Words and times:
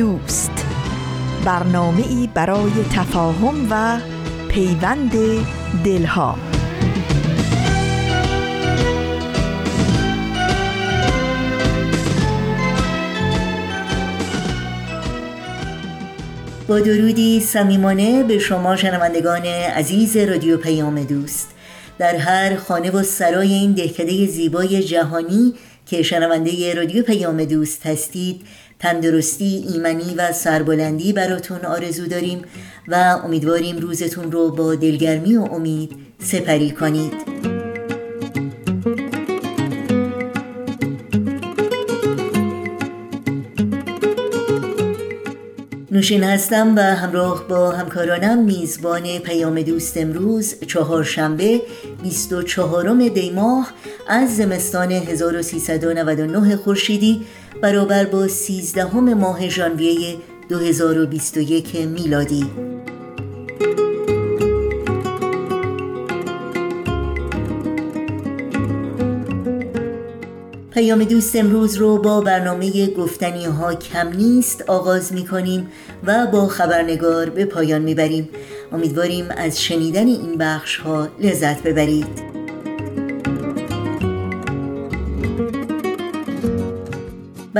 دوست. 0.00 0.66
برنامه 1.44 2.08
ای 2.08 2.28
برای 2.34 2.70
تفاهم 2.94 3.66
و 3.70 4.00
پیوند 4.48 5.12
دلها. 5.84 6.38
با 16.68 16.80
درودی 16.80 17.40
صمیمانه 17.40 18.22
به 18.22 18.38
شما 18.38 18.76
شنوندگان 18.76 19.46
عزیز 19.46 20.16
رادیو 20.16 20.56
پیام 20.56 21.04
دوست. 21.04 21.50
در 21.98 22.16
هر 22.16 22.56
خانه 22.56 22.90
و 22.90 23.02
سرای 23.02 23.52
این 23.52 23.72
دهکده 23.72 24.26
زیبای 24.26 24.82
جهانی 24.82 25.54
که 25.86 26.02
شنونده 26.02 26.74
رادیو 26.74 27.02
پیام 27.02 27.44
دوست 27.44 27.86
هستید 27.86 28.42
تندرستی 28.80 29.64
ایمنی 29.68 30.14
و 30.14 30.32
سربلندی 30.32 31.12
براتون 31.12 31.64
آرزو 31.64 32.06
داریم 32.06 32.42
و 32.88 32.94
امیدواریم 33.24 33.78
روزتون 33.78 34.32
رو 34.32 34.50
با 34.50 34.74
دلگرمی 34.74 35.36
و 35.36 35.42
امید 35.42 35.96
سپری 36.18 36.70
کنید. 36.70 37.12
نوشین 45.92 46.24
هستم 46.24 46.76
و 46.76 46.80
همراه 46.80 47.48
با 47.48 47.70
همکارانم 47.70 48.44
میزبان 48.44 49.18
پیام 49.18 49.62
دوست 49.62 49.96
امروز 49.96 50.54
چهارشنبه 50.66 51.60
24 52.02 53.08
دی 53.08 53.30
ماه 53.30 53.72
از 54.08 54.36
زمستان 54.36 54.92
1399 54.92 56.56
خورشیدی 56.56 57.26
برابر 57.60 58.04
با 58.04 58.28
13 58.28 58.94
ماه 58.94 59.48
ژانویه 59.48 60.16
2021 60.48 61.76
میلادی. 61.76 62.44
پیام 70.70 71.04
دوست 71.04 71.36
امروز 71.36 71.76
رو 71.76 71.98
با 71.98 72.20
برنامه 72.20 72.86
گفتنی 72.86 73.44
ها 73.44 73.74
کم 73.74 74.08
نیست 74.08 74.62
آغاز 74.62 75.12
می 75.12 75.26
کنیم 75.26 75.68
و 76.06 76.26
با 76.26 76.46
خبرنگار 76.46 77.30
به 77.30 77.44
پایان 77.44 77.82
می 77.82 77.94
بریم 77.94 78.28
امیدواریم 78.72 79.28
از 79.36 79.62
شنیدن 79.62 80.06
این 80.06 80.38
بخش 80.38 80.76
ها 80.76 81.08
لذت 81.18 81.62
ببرید. 81.62 82.39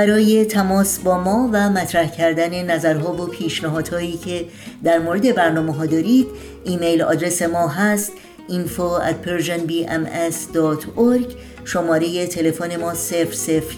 برای 0.01 0.45
تماس 0.45 0.99
با 0.99 1.19
ما 1.19 1.51
و 1.53 1.71
مطرح 1.71 2.11
کردن 2.11 2.63
نظرها 2.63 3.13
و 3.13 3.27
پیشنهادهایی 3.27 4.17
که 4.17 4.45
در 4.85 4.99
مورد 4.99 5.35
برنامه 5.35 5.75
ها 5.75 5.87
دارید 5.87 6.27
ایمیل 6.65 7.03
آدرس 7.03 7.43
ما 7.43 7.69
هست 7.69 8.13
info 8.49 9.01
at 9.09 9.15
persianbms.org 9.27 11.25
شماره 11.65 12.27
تلفن 12.27 12.77
ما 12.77 12.95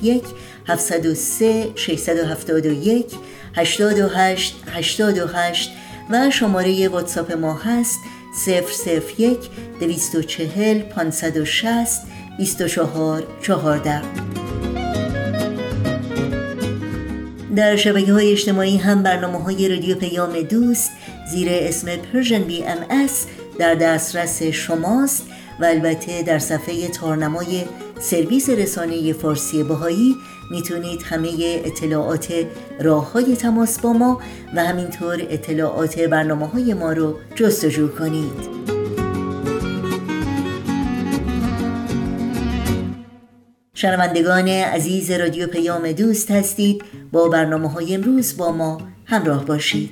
001 0.03 0.23
703 0.67 1.73
671 1.75 3.07
828 3.57 4.57
828 4.73 5.71
و 6.11 6.31
شماره 6.31 6.89
واتساپ 6.89 7.33
ما 7.33 7.55
هست 7.55 7.99
001 9.19 9.39
240 9.81 10.83
560 10.83 12.03
24 12.39 13.23
14 13.41 14.03
در 17.57 17.77
شبکه 17.77 18.13
های 18.13 18.33
اجتماعی 18.33 18.77
هم 18.77 19.03
برنامه 19.03 19.39
های 19.39 19.69
رادیو 19.69 19.97
پیام 19.97 20.41
دوست 20.41 20.91
زیر 21.31 21.49
اسم 21.51 21.89
ام 21.89 22.79
اس 22.91 23.27
در 23.59 23.75
دسترس 23.75 24.43
شماست 24.43 25.27
و 25.61 25.65
البته 25.65 26.23
در 26.23 26.39
صفحه 26.39 26.89
تارنمای 26.89 27.65
سرویس 28.01 28.51
رسانه 28.51 29.13
فارسی 29.13 29.63
باهایی 29.63 30.17
می‌تونید 30.51 31.03
همه 31.03 31.61
اطلاعات 31.65 32.33
راه 32.81 33.13
های 33.13 33.37
تماس 33.37 33.81
با 33.81 33.93
ما 33.93 34.21
و 34.55 34.65
همینطور 34.65 35.27
اطلاعات 35.31 35.99
برنامه 35.99 36.47
های 36.47 36.75
ما 36.75 36.93
رو 36.93 37.17
جستجو 37.35 37.89
کنید. 37.89 38.82
شنوندگان 43.83 44.49
عزیز 44.49 45.11
رادیو 45.11 45.47
پیام 45.47 45.93
دوست 45.93 46.31
هستید 46.31 46.85
با 47.13 47.29
برنامه 47.29 47.69
های 47.69 47.95
امروز 47.95 48.37
با 48.37 48.53
ما 48.53 48.81
همراه 49.05 49.45
باشید 49.45 49.91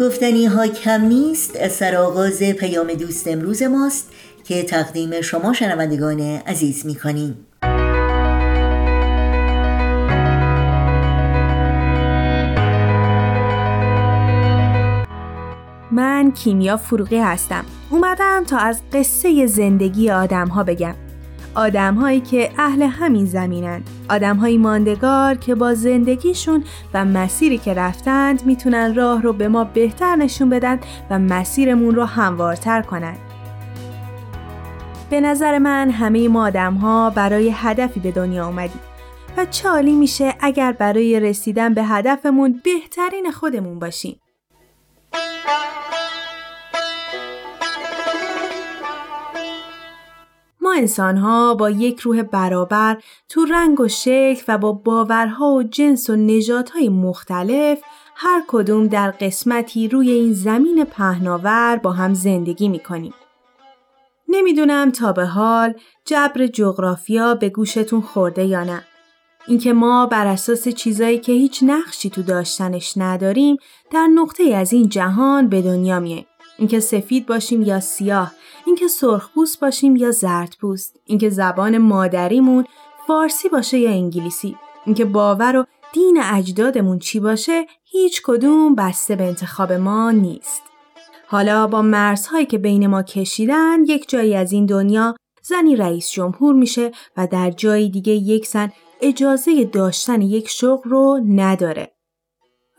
گفتنی 0.00 0.46
ها 0.46 0.66
کم 0.66 1.04
نیست 1.04 1.68
سرآغاز 1.68 2.42
پیام 2.42 2.94
دوست 2.94 3.28
امروز 3.28 3.62
ماست 3.62 4.12
که 4.44 4.62
تقدیم 4.62 5.20
شما 5.20 5.52
شنوندگان 5.52 6.20
عزیز 6.20 6.86
می 6.86 6.94
کنیم. 6.94 7.46
من 16.26 16.32
کیمیا 16.32 16.76
فروغی 16.76 17.18
هستم. 17.18 17.64
اومدم 17.90 18.44
تا 18.44 18.58
از 18.58 18.80
قصه 18.92 19.46
زندگی 19.46 20.10
آدم 20.10 20.48
ها 20.48 20.62
بگم. 20.62 20.94
آدم 21.54 21.94
هایی 21.94 22.20
که 22.20 22.50
اهل 22.58 22.82
همین 22.82 23.26
زمینن. 23.26 23.82
آدم 24.10 24.36
های 24.36 24.58
ماندگار 24.58 25.34
که 25.34 25.54
با 25.54 25.74
زندگیشون 25.74 26.64
و 26.94 27.04
مسیری 27.04 27.58
که 27.58 27.74
رفتند 27.74 28.46
می‌تونن 28.46 28.94
راه 28.94 29.22
رو 29.22 29.32
به 29.32 29.48
ما 29.48 29.64
بهتر 29.64 30.16
نشون 30.16 30.50
بدن 30.50 30.80
و 31.10 31.18
مسیرمون 31.18 31.94
رو 31.94 32.04
هموارتر 32.04 32.82
کنن. 32.82 33.16
به 35.10 35.20
نظر 35.20 35.58
من 35.58 35.90
همه 35.90 36.28
ما 36.28 36.46
آدم 36.46 36.74
ها 36.74 37.10
برای 37.10 37.52
هدفی 37.54 38.00
به 38.00 38.10
دنیا 38.10 38.46
اومدیم. 38.46 38.80
و 39.36 39.44
چالی 39.44 39.92
میشه 39.92 40.34
اگر 40.40 40.72
برای 40.72 41.20
رسیدن 41.20 41.74
به 41.74 41.84
هدفمون 41.84 42.60
بهترین 42.64 43.30
خودمون 43.30 43.78
باشیم. 43.78 44.20
ما 50.76 50.80
انسان 50.82 51.16
ها 51.16 51.54
با 51.54 51.70
یک 51.70 52.00
روح 52.00 52.22
برابر 52.22 52.98
تو 53.28 53.44
رنگ 53.44 53.80
و 53.80 53.88
شکل 53.88 54.42
و 54.48 54.58
با 54.58 54.72
باورها 54.72 55.46
و 55.46 55.62
جنس 55.62 56.10
و 56.10 56.16
های 56.74 56.88
مختلف 56.88 57.78
هر 58.16 58.42
کدوم 58.48 58.86
در 58.86 59.10
قسمتی 59.10 59.88
روی 59.88 60.10
این 60.10 60.32
زمین 60.32 60.84
پهناور 60.84 61.80
با 61.82 61.92
هم 61.92 62.14
زندگی 62.14 62.68
می 62.68 62.78
کنیم. 62.78 63.14
نمی‌دونم 64.28 64.90
تا 64.90 65.12
به 65.12 65.24
حال 65.24 65.74
جبر 66.04 66.46
جغرافیا 66.46 67.34
به 67.34 67.48
گوشتون 67.48 68.00
خورده 68.00 68.44
یا 68.44 68.64
نه. 68.64 68.82
اینکه 69.46 69.72
ما 69.72 70.06
بر 70.06 70.26
اساس 70.26 70.68
چیزایی 70.68 71.18
که 71.18 71.32
هیچ 71.32 71.62
نقشی 71.62 72.10
تو 72.10 72.22
داشتنش 72.22 72.92
نداریم 72.96 73.56
در 73.90 74.06
نقطه 74.06 74.44
از 74.44 74.72
این 74.72 74.88
جهان 74.88 75.48
به 75.48 75.62
دنیا 75.62 76.00
میاییم. 76.00 76.26
اینکه 76.58 76.80
سفید 76.80 77.26
باشیم 77.26 77.62
یا 77.62 77.80
سیاه، 77.80 78.32
اینکه 78.66 78.88
سرخپوست 78.88 79.60
باشیم 79.60 79.96
یا 79.96 80.10
زردپوست، 80.10 80.96
اینکه 81.04 81.30
زبان 81.30 81.78
مادریمون 81.78 82.64
فارسی 83.06 83.48
باشه 83.48 83.78
یا 83.78 83.90
انگلیسی، 83.90 84.56
اینکه 84.86 85.04
باور 85.04 85.56
و 85.56 85.64
دین 85.92 86.20
اجدادمون 86.22 86.98
چی 86.98 87.20
باشه، 87.20 87.66
هیچ 87.84 88.22
کدوم 88.24 88.74
بسته 88.74 89.16
به 89.16 89.24
انتخاب 89.24 89.72
ما 89.72 90.10
نیست. 90.10 90.62
حالا 91.28 91.66
با 91.66 91.82
مرزهایی 91.82 92.46
که 92.46 92.58
بین 92.58 92.86
ما 92.86 93.02
کشیدن 93.02 93.84
یک 93.84 94.08
جایی 94.08 94.34
از 94.34 94.52
این 94.52 94.66
دنیا 94.66 95.16
زنی 95.42 95.76
رئیس 95.76 96.10
جمهور 96.10 96.54
میشه 96.54 96.92
و 97.16 97.26
در 97.26 97.50
جای 97.50 97.88
دیگه 97.88 98.12
یک 98.12 98.46
زن 98.46 98.72
اجازه 99.00 99.64
داشتن 99.64 100.22
یک 100.22 100.48
شغل 100.48 100.90
رو 100.90 101.20
نداره. 101.28 101.95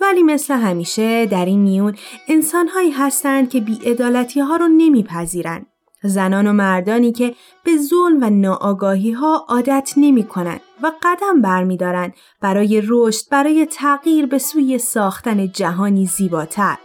ولی 0.02 0.24
مثل 0.24 0.54
همیشه 0.54 1.26
در 1.26 1.46
این 1.46 1.60
میون 1.60 1.96
انسانهایی 2.28 2.92
هستند 2.92 3.50
که 3.50 3.60
بیعدالتی 3.60 4.40
ها 4.40 4.56
رو 4.56 4.68
نمیپذیرند. 4.68 5.66
زنان 6.04 6.48
و 6.48 6.54
مردانی 6.54 7.12
که 7.12 7.36
به 7.64 7.78
ظلم 7.78 8.24
و 8.24 8.30
ناآگاهی 8.30 9.12
ها 9.12 9.46
عادت 9.50 9.94
نمی 9.98 10.24
کنند 10.24 10.62
و 10.84 10.92
قدم 11.04 11.42
برمیدارند 11.42 12.14
برای 12.42 12.82
رشد 12.88 13.30
برای 13.32 13.66
تغییر 13.66 14.26
به 14.26 14.38
سوی 14.38 14.78
ساختن 14.78 15.52
جهانی 15.52 16.06
زیباتر. 16.06 16.78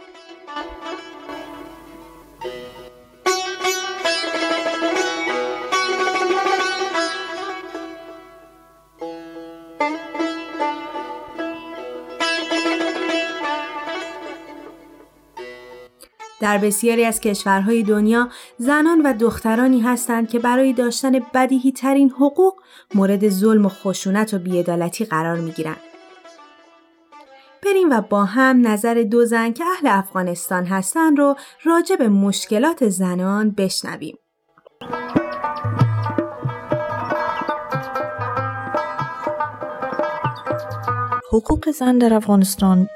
در 16.43 16.57
بسیاری 16.57 17.05
از 17.05 17.19
کشورهای 17.19 17.83
دنیا 17.83 18.29
زنان 18.57 19.01
و 19.01 19.13
دخترانی 19.13 19.81
هستند 19.81 20.29
که 20.29 20.39
برای 20.39 20.73
داشتن 20.73 21.19
بدیهی 21.33 21.71
ترین 21.71 22.09
حقوق 22.09 22.53
مورد 22.95 23.29
ظلم 23.29 23.65
و 23.65 23.69
خشونت 23.69 24.33
و 24.33 24.39
بیعدالتی 24.39 25.05
قرار 25.05 25.39
می 25.39 25.51
گیرن. 25.51 25.75
بریم 27.65 27.89
و 27.91 28.01
با 28.01 28.25
هم 28.25 28.67
نظر 28.67 28.93
دو 29.11 29.25
زن 29.25 29.53
که 29.53 29.63
اهل 29.65 29.87
افغانستان 29.87 30.65
هستند 30.65 31.17
رو 31.17 31.35
راجع 31.63 31.95
به 31.95 32.09
مشکلات 32.09 32.89
زنان 32.89 33.51
بشنویم. 33.51 34.17
حقوق 41.31 41.71
زن 41.71 41.97
در 41.97 42.13
افغانستان 42.13 42.87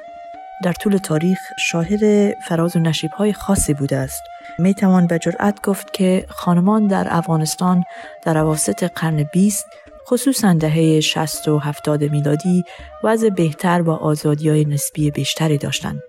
در 0.64 0.74
طول 0.74 0.98
تاریخ 0.98 1.40
شاهد 1.58 2.34
فراز 2.40 2.76
و 2.76 2.80
نشیب 2.80 3.12
های 3.12 3.34
خاصی 3.34 3.74
بوده 3.74 3.98
است. 3.98 4.24
می 4.60 4.74
توان 4.74 5.08
به 5.08 5.20
جرأت 5.20 5.62
گفت 5.62 5.94
که 5.94 6.26
خانمان 6.30 6.88
در 6.88 7.08
افغانستان 7.10 7.84
در 8.24 8.38
اواسط 8.38 8.84
قرن 8.84 9.24
20 9.24 9.66
خصوصا 10.08 10.54
دهه 10.54 11.00
60 11.00 11.48
و 11.48 11.60
70 11.60 12.04
میلادی 12.04 12.64
وضع 13.04 13.30
بهتر 13.30 13.82
و 13.82 13.92
آزادی 13.92 14.50
های 14.50 14.66
نسبی 14.66 15.12
بیشتری 15.12 15.58
داشتند. 15.58 16.02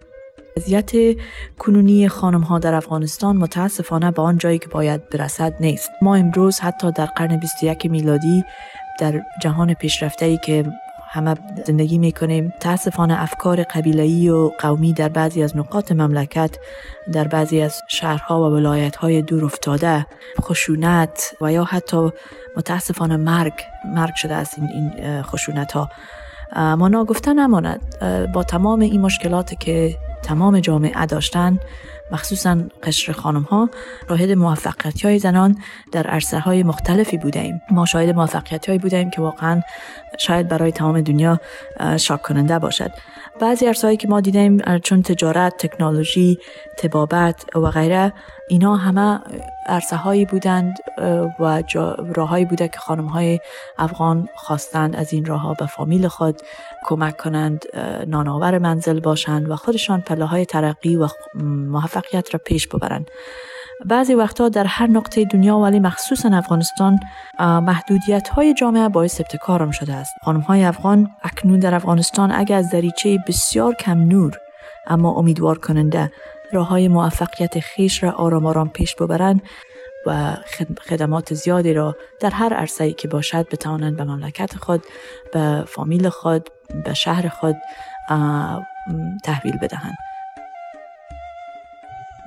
وضعیت 0.56 0.90
کنونی 1.58 2.08
خانم 2.08 2.40
ها 2.40 2.58
در 2.58 2.74
افغانستان 2.74 3.36
متاسفانه 3.36 4.10
به 4.10 4.22
آن 4.22 4.38
جایی 4.38 4.58
که 4.58 4.68
باید 4.68 5.08
برسد 5.08 5.54
نیست. 5.60 5.90
ما 6.02 6.16
امروز 6.16 6.60
حتی 6.60 6.92
در 6.92 7.06
قرن 7.06 7.36
21 7.36 7.86
میلادی 7.86 8.44
در 8.98 9.22
جهان 9.42 9.74
پیشرفته 9.74 10.26
ای 10.26 10.36
که 10.36 10.64
همه 11.10 11.34
زندگی 11.66 11.98
می‌کنیم. 11.98 12.52
تاسفانه 12.60 13.22
افکار 13.22 13.62
قبیله‌ای 13.62 14.30
و 14.30 14.50
قومی 14.58 14.92
در 14.92 15.08
بعضی 15.08 15.42
از 15.42 15.56
نقاط 15.56 15.92
مملکت 15.92 16.56
در 17.12 17.28
بعضی 17.28 17.60
از 17.60 17.82
شهرها 17.88 18.50
و 18.50 18.54
ولایت‌های 18.54 19.22
دور 19.22 19.44
افتاده. 19.44 20.06
خشونت 20.40 21.34
و 21.40 21.52
یا 21.52 21.64
حتی 21.64 22.10
متاسفانه 22.56 23.16
مرگ 23.16 23.52
مرگ 23.94 24.14
شده 24.14 24.34
است 24.34 24.58
این, 24.58 25.22
خشونت 25.22 25.72
ها 25.72 25.88
ما 26.56 27.04
گفتن 27.04 27.38
نماند. 27.38 27.80
با 28.34 28.42
تمام 28.42 28.80
این 28.80 29.00
مشکلات 29.00 29.60
که 29.60 29.96
تمام 30.22 30.60
جامعه 30.60 31.06
داشتن 31.06 31.58
مخصوصا 32.12 32.58
قشر 32.82 33.12
خانم 33.12 33.42
ها 33.42 33.70
شاهد 34.08 34.30
موفقیت 34.30 35.04
های 35.04 35.18
زنان 35.18 35.58
در 35.92 36.06
عرصه 36.06 36.38
های 36.38 36.62
مختلفی 36.62 37.16
بوده 37.16 37.60
ما 37.70 37.86
شاهد 37.86 38.14
موفقیت 38.14 38.66
هایی 38.66 38.78
بوده 38.78 39.10
که 39.14 39.20
واقعا 39.20 39.60
شاید 40.18 40.48
برای 40.48 40.72
تمام 40.72 41.00
دنیا 41.00 41.40
شاک 41.96 42.22
کننده 42.22 42.58
باشد. 42.58 42.90
بعضی 43.40 43.66
عرصه‌هایی 43.66 43.96
که 43.96 44.08
ما 44.08 44.20
دیدیم 44.20 44.78
چون 44.78 45.02
تجارت، 45.02 45.56
تکنولوژی، 45.56 46.38
تبابت 46.78 47.56
و 47.56 47.70
غیره 47.70 48.12
اینا 48.48 48.76
همه 48.76 49.20
عرصه 49.66 49.96
هایی 49.96 50.24
بودند 50.24 50.76
و 51.40 51.62
راههایی 52.14 52.44
بوده 52.44 52.68
که 52.68 52.78
خانم 52.78 53.06
های 53.06 53.40
افغان 53.78 54.28
خواستند 54.36 54.96
از 54.96 55.12
این 55.12 55.24
راه 55.24 55.56
به 55.56 55.66
فامیل 55.66 56.08
خود 56.08 56.40
کمک 56.86 57.16
کنند 57.16 57.64
نانآور 58.06 58.58
منزل 58.58 59.00
باشند 59.00 59.50
و 59.50 59.56
خودشان 59.56 60.00
پله 60.00 60.24
های 60.24 60.46
ترقی 60.46 60.96
و 60.96 61.08
موفقیت 61.44 62.34
را 62.34 62.40
پیش 62.44 62.68
ببرند. 62.68 63.10
بعضی 63.86 64.14
وقتها 64.14 64.48
در 64.48 64.64
هر 64.64 64.86
نقطه 64.86 65.24
دنیا 65.24 65.58
ولی 65.58 65.80
مخصوصا 65.80 66.28
افغانستان 66.32 67.00
محدودیت 67.38 68.28
های 68.28 68.54
جامعه 68.54 68.88
باعث 68.88 69.20
ابتکارم 69.20 69.70
شده 69.70 69.94
است. 69.94 70.14
خانم 70.22 70.40
های 70.40 70.64
افغان 70.64 71.10
اکنون 71.22 71.58
در 71.58 71.74
افغانستان 71.74 72.32
اگر 72.32 72.56
از 72.56 72.70
دریچه 72.70 73.18
بسیار 73.28 73.74
کم 73.74 73.98
نور 73.98 74.38
اما 74.86 75.10
امیدوار 75.10 75.58
کننده 75.58 76.12
راه 76.52 76.68
های 76.68 76.88
موفقیت 76.88 77.60
خیش 77.60 78.02
را 78.02 78.10
آرام 78.10 78.46
آرام 78.46 78.68
پیش 78.68 78.94
ببرند 78.94 79.42
و 80.06 80.36
خدمات 80.88 81.34
زیادی 81.34 81.72
را 81.74 81.96
در 82.20 82.30
هر 82.30 82.54
عرصه‌ای 82.54 82.92
که 82.92 83.08
باشد 83.08 83.48
بتوانند 83.48 83.96
به 83.96 84.04
مملکت 84.04 84.56
خود 84.56 84.82
به 85.32 85.64
فامیل 85.66 86.08
خود 86.08 86.50
به 86.84 86.94
شهر 86.94 87.28
خود 87.28 87.56
تحویل 89.24 89.58
بدهند. 89.62 89.94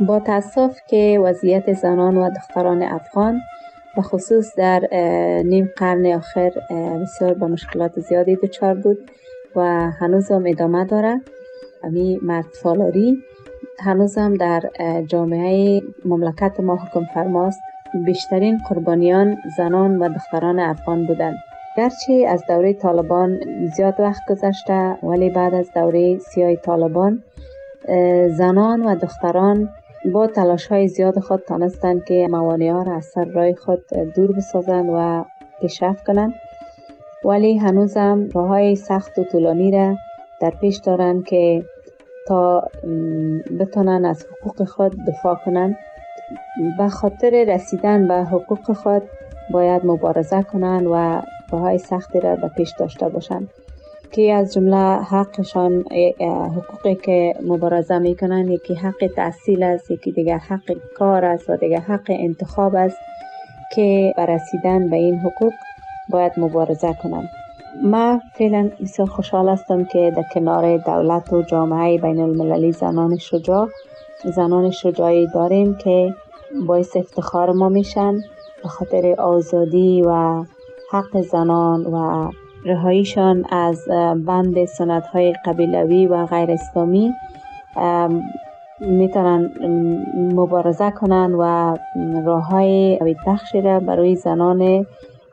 با 0.08 0.20
تاسف 0.20 0.80
که 0.88 1.20
وضعیت 1.24 1.74
زنان 1.74 2.18
و 2.18 2.30
دختران 2.30 2.84
افغان 2.84 3.42
و 3.98 4.02
خصوص 4.02 4.56
در 4.56 4.80
نیم 5.46 5.70
قرن 5.78 6.06
آخر 6.06 6.52
بسیار 7.02 7.34
با 7.34 7.48
مشکلات 7.48 8.00
زیادی 8.00 8.36
دچار 8.36 8.74
بود 8.74 9.12
و 9.56 9.62
هنوز 9.92 10.32
هم 10.32 10.44
ادامه 10.48 10.86
داره. 10.86 11.22
امی 11.84 12.20
مرد 12.22 12.46
سالاری 12.64 13.18
هنوز 13.80 14.18
هم 14.18 14.34
در 14.34 14.62
جامعه 15.08 15.82
مملکت 16.06 16.60
ما 16.60 16.76
حکم 16.76 17.06
فرماست 17.14 17.62
بیشترین 18.06 18.58
قربانیان 18.70 19.38
زنان 19.58 19.98
و 20.00 20.10
دختران 20.10 20.60
افغان 20.60 21.06
بودند. 21.06 21.38
گرچه 21.78 22.26
از 22.28 22.44
دوره 22.48 22.74
طالبان 22.74 23.40
زیاد 23.76 23.96
وقت 24.00 24.22
گذشته 24.30 24.98
ولی 25.04 25.30
بعد 25.30 25.54
از 25.54 25.72
دوره 25.76 26.18
سیاه 26.18 26.56
طالبان 26.56 27.24
زنان 28.30 28.86
و 28.86 28.96
دختران 28.96 29.70
با 30.06 30.28
تلاش 30.28 30.68
های 30.68 30.88
زیاد 30.88 31.20
خود 31.20 31.40
تانستند 31.40 32.04
که 32.04 32.28
موانع 32.30 32.72
ها 32.72 32.84
را 32.84 32.96
از 32.96 33.06
سر 33.06 33.26
رای 33.26 33.56
خود 33.56 33.84
دور 34.16 34.32
بسازند 34.32 34.90
و 34.90 35.26
پیشرفت 35.62 36.06
کنند. 36.06 36.34
ولی 37.26 37.58
هنوزم 37.58 38.30
راه 38.34 38.48
های 38.48 38.76
سخت 38.76 39.20
و 39.20 39.24
طولانی 39.24 39.72
را 39.72 39.96
در 40.42 40.50
پیش 40.50 40.78
دارند 40.78 41.24
که 41.26 41.66
تا 42.28 42.68
بتونن 43.60 44.06
از 44.06 44.26
حقوق 44.26 44.68
خود 44.68 45.06
دفاع 45.08 45.36
کنند. 45.46 45.78
به 46.78 46.88
خاطر 46.88 47.46
رسیدن 47.48 48.08
به 48.08 48.16
حقوق 48.16 48.72
خود 48.72 49.04
باید 49.52 49.86
مبارزه 49.86 50.44
کنند 50.44 50.88
و 50.88 51.22
های 51.58 51.78
سختی 51.78 52.20
را 52.20 52.36
در 52.36 52.48
پیش 52.48 52.74
داشته 52.80 53.10
باشند. 53.10 53.50
که 54.12 54.34
از 54.34 54.54
جمله 54.54 55.02
حقشان 55.04 55.86
حقوقی 56.56 56.96
که 56.96 57.34
مبارزه 57.44 57.98
می‌کنن 57.98 58.48
یکی 58.48 58.74
حق 58.74 59.10
تحصیل 59.16 59.64
است 59.64 59.92
یکی 59.92 60.12
دیگر 60.12 60.38
حق 60.38 60.78
کار 60.98 61.26
است 61.26 61.50
و 61.50 61.58
دیگر 61.58 61.80
حق 61.80 62.06
انتخاب 62.10 62.76
است 62.76 62.98
که 63.76 64.14
برسیدن 64.18 64.90
به 64.90 64.96
این 64.96 65.16
حقوق 65.16 65.54
باید 66.10 66.32
مبارزه 66.38 66.94
کنند 67.04 67.30
ما 67.84 68.22
فعلا 68.34 68.70
بسیار 68.82 69.08
خوشحال 69.08 69.50
هستم 69.50 69.86
که 69.86 70.14
در 70.16 70.24
کنار 70.34 70.78
دولت 70.78 71.34
و 71.34 71.42
جامعه 71.42 71.98
بین 71.98 72.20
المللی 72.20 72.72
زنان 72.72 73.18
شجاع 73.18 73.68
زنان 74.36 74.72
شجاعی 74.72 75.28
داریم 75.34 75.76
که 75.76 76.14
باعث 76.68 76.98
افتخار 76.98 77.52
ما 77.52 77.70
میشن 77.70 78.14
به 78.64 78.70
خاطر 78.70 79.16
آزادی 79.18 80.02
و 80.02 80.44
حق 80.92 81.22
زنان 81.22 81.86
و 81.86 82.30
رهاییشان 82.66 83.46
از 83.50 83.86
بند 84.26 84.66
سنت 84.66 85.08
های 85.08 85.34
قبیلوی 85.46 86.08
و 86.08 86.26
غیر 86.26 86.52
اسلامی 86.52 87.14
می‌تونن 88.80 89.52
مبارزه 90.36 90.92
کنن 90.92 91.36
و 91.36 91.76
راه 92.26 92.48
های 92.48 93.00
بخشی 93.28 93.62
را 93.62 93.80
برای 93.80 94.16
زنان 94.16 94.86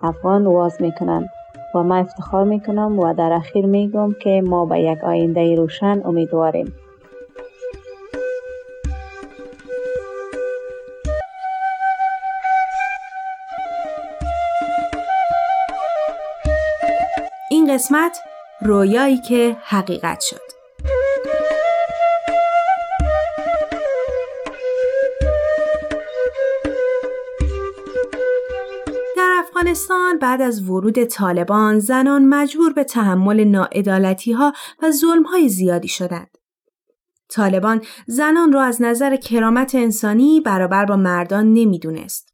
افغان 0.02 0.47
واز 0.47 0.82
می‌کنن. 0.82 1.28
و 1.75 1.82
ما 1.82 1.97
افتخار 1.97 2.44
می‌کنم 2.44 2.99
و 2.99 3.14
در 3.14 3.32
اخیر 3.32 3.66
میگم 3.66 4.12
که 4.23 4.42
ما 4.47 4.66
به 4.66 4.80
یک 4.80 5.04
آینده 5.04 5.54
روشن 5.54 6.02
امیدواریم. 6.04 6.73
قسمت 17.78 18.18
رویایی 18.62 19.20
که 19.20 19.56
حقیقت 19.62 20.20
شد 20.20 20.40
در 29.16 29.35
افغانستان 29.38 30.18
بعد 30.18 30.42
از 30.42 30.70
ورود 30.70 31.04
طالبان 31.04 31.78
زنان 31.78 32.25
مجبور 32.25 32.73
به 32.73 32.85
تحمل 32.85 33.44
ناعدالتی 33.44 34.32
ها 34.32 34.52
و 34.82 34.90
ظلم 34.90 35.23
های 35.23 35.49
زیادی 35.49 35.88
شدند. 35.88 36.38
طالبان 37.28 37.82
زنان 38.06 38.52
را 38.52 38.62
از 38.62 38.82
نظر 38.82 39.16
کرامت 39.16 39.75
انسانی 39.75 40.40
برابر 40.40 40.85
با 40.85 40.97
مردان 40.97 41.52
نمی‌دونست. 41.52 42.27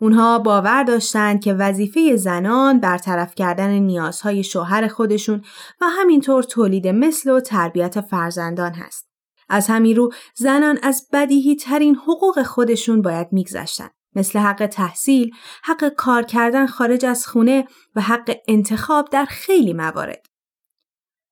اونها 0.00 0.38
باور 0.38 0.82
داشتند 0.82 1.40
که 1.40 1.54
وظیفه 1.54 2.16
زنان 2.16 2.80
برطرف 2.80 3.34
کردن 3.34 3.70
نیازهای 3.70 4.44
شوهر 4.44 4.88
خودشون 4.88 5.44
و 5.80 5.86
همینطور 5.88 6.42
تولید 6.42 6.88
مثل 6.88 7.30
و 7.30 7.40
تربیت 7.40 8.00
فرزندان 8.00 8.72
هست. 8.72 9.08
از 9.48 9.66
همین 9.66 9.96
رو 9.96 10.12
زنان 10.34 10.78
از 10.82 11.06
بدیهی 11.12 11.56
ترین 11.56 11.94
حقوق 11.94 12.42
خودشون 12.42 13.02
باید 13.02 13.28
میگذشتند. 13.32 13.90
مثل 14.14 14.38
حق 14.38 14.66
تحصیل، 14.66 15.30
حق 15.62 15.88
کار 15.88 16.22
کردن 16.22 16.66
خارج 16.66 17.06
از 17.06 17.26
خونه 17.26 17.64
و 17.96 18.00
حق 18.00 18.36
انتخاب 18.48 19.08
در 19.10 19.24
خیلی 19.24 19.72
موارد. 19.72 20.26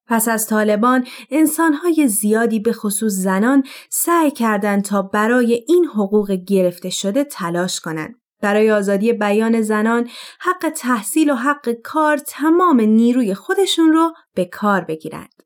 پس 0.08 0.28
از 0.28 0.46
طالبان 0.46 1.06
انسانهای 1.30 2.08
زیادی 2.08 2.60
به 2.60 2.72
خصوص 2.72 3.12
زنان 3.12 3.62
سعی 3.90 4.30
کردند 4.30 4.84
تا 4.84 5.02
برای 5.02 5.64
این 5.68 5.84
حقوق 5.84 6.30
گرفته 6.32 6.90
شده 6.90 7.24
تلاش 7.24 7.80
کنند. 7.80 8.25
برای 8.46 8.70
آزادی 8.70 9.12
بیان 9.12 9.62
زنان 9.62 10.08
حق 10.40 10.72
تحصیل 10.76 11.30
و 11.30 11.34
حق 11.34 11.72
کار 11.84 12.16
تمام 12.16 12.80
نیروی 12.80 13.34
خودشون 13.34 13.92
رو 13.92 14.12
به 14.34 14.44
کار 14.44 14.80
بگیرند. 14.80 15.42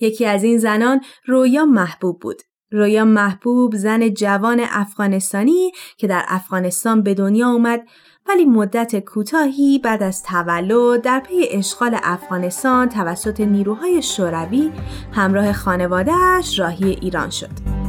یکی 0.00 0.26
از 0.26 0.44
این 0.44 0.58
زنان 0.58 1.00
رویا 1.26 1.64
محبوب 1.64 2.20
بود. 2.20 2.42
رویا 2.70 3.04
محبوب 3.04 3.76
زن 3.76 4.08
جوان 4.08 4.60
افغانستانی 4.70 5.72
که 5.96 6.06
در 6.06 6.24
افغانستان 6.28 7.02
به 7.02 7.14
دنیا 7.14 7.48
اومد 7.48 7.82
ولی 8.28 8.44
مدت 8.44 8.98
کوتاهی 9.00 9.78
بعد 9.78 10.02
از 10.02 10.22
تولد 10.22 11.02
در 11.02 11.20
پی 11.20 11.48
اشغال 11.50 11.96
افغانستان 12.02 12.88
توسط 12.88 13.40
نیروهای 13.40 14.02
شوروی 14.02 14.72
همراه 15.12 15.52
خانوادهش 15.52 16.58
راهی 16.58 16.90
ایران 16.90 17.30
شد. 17.30 17.79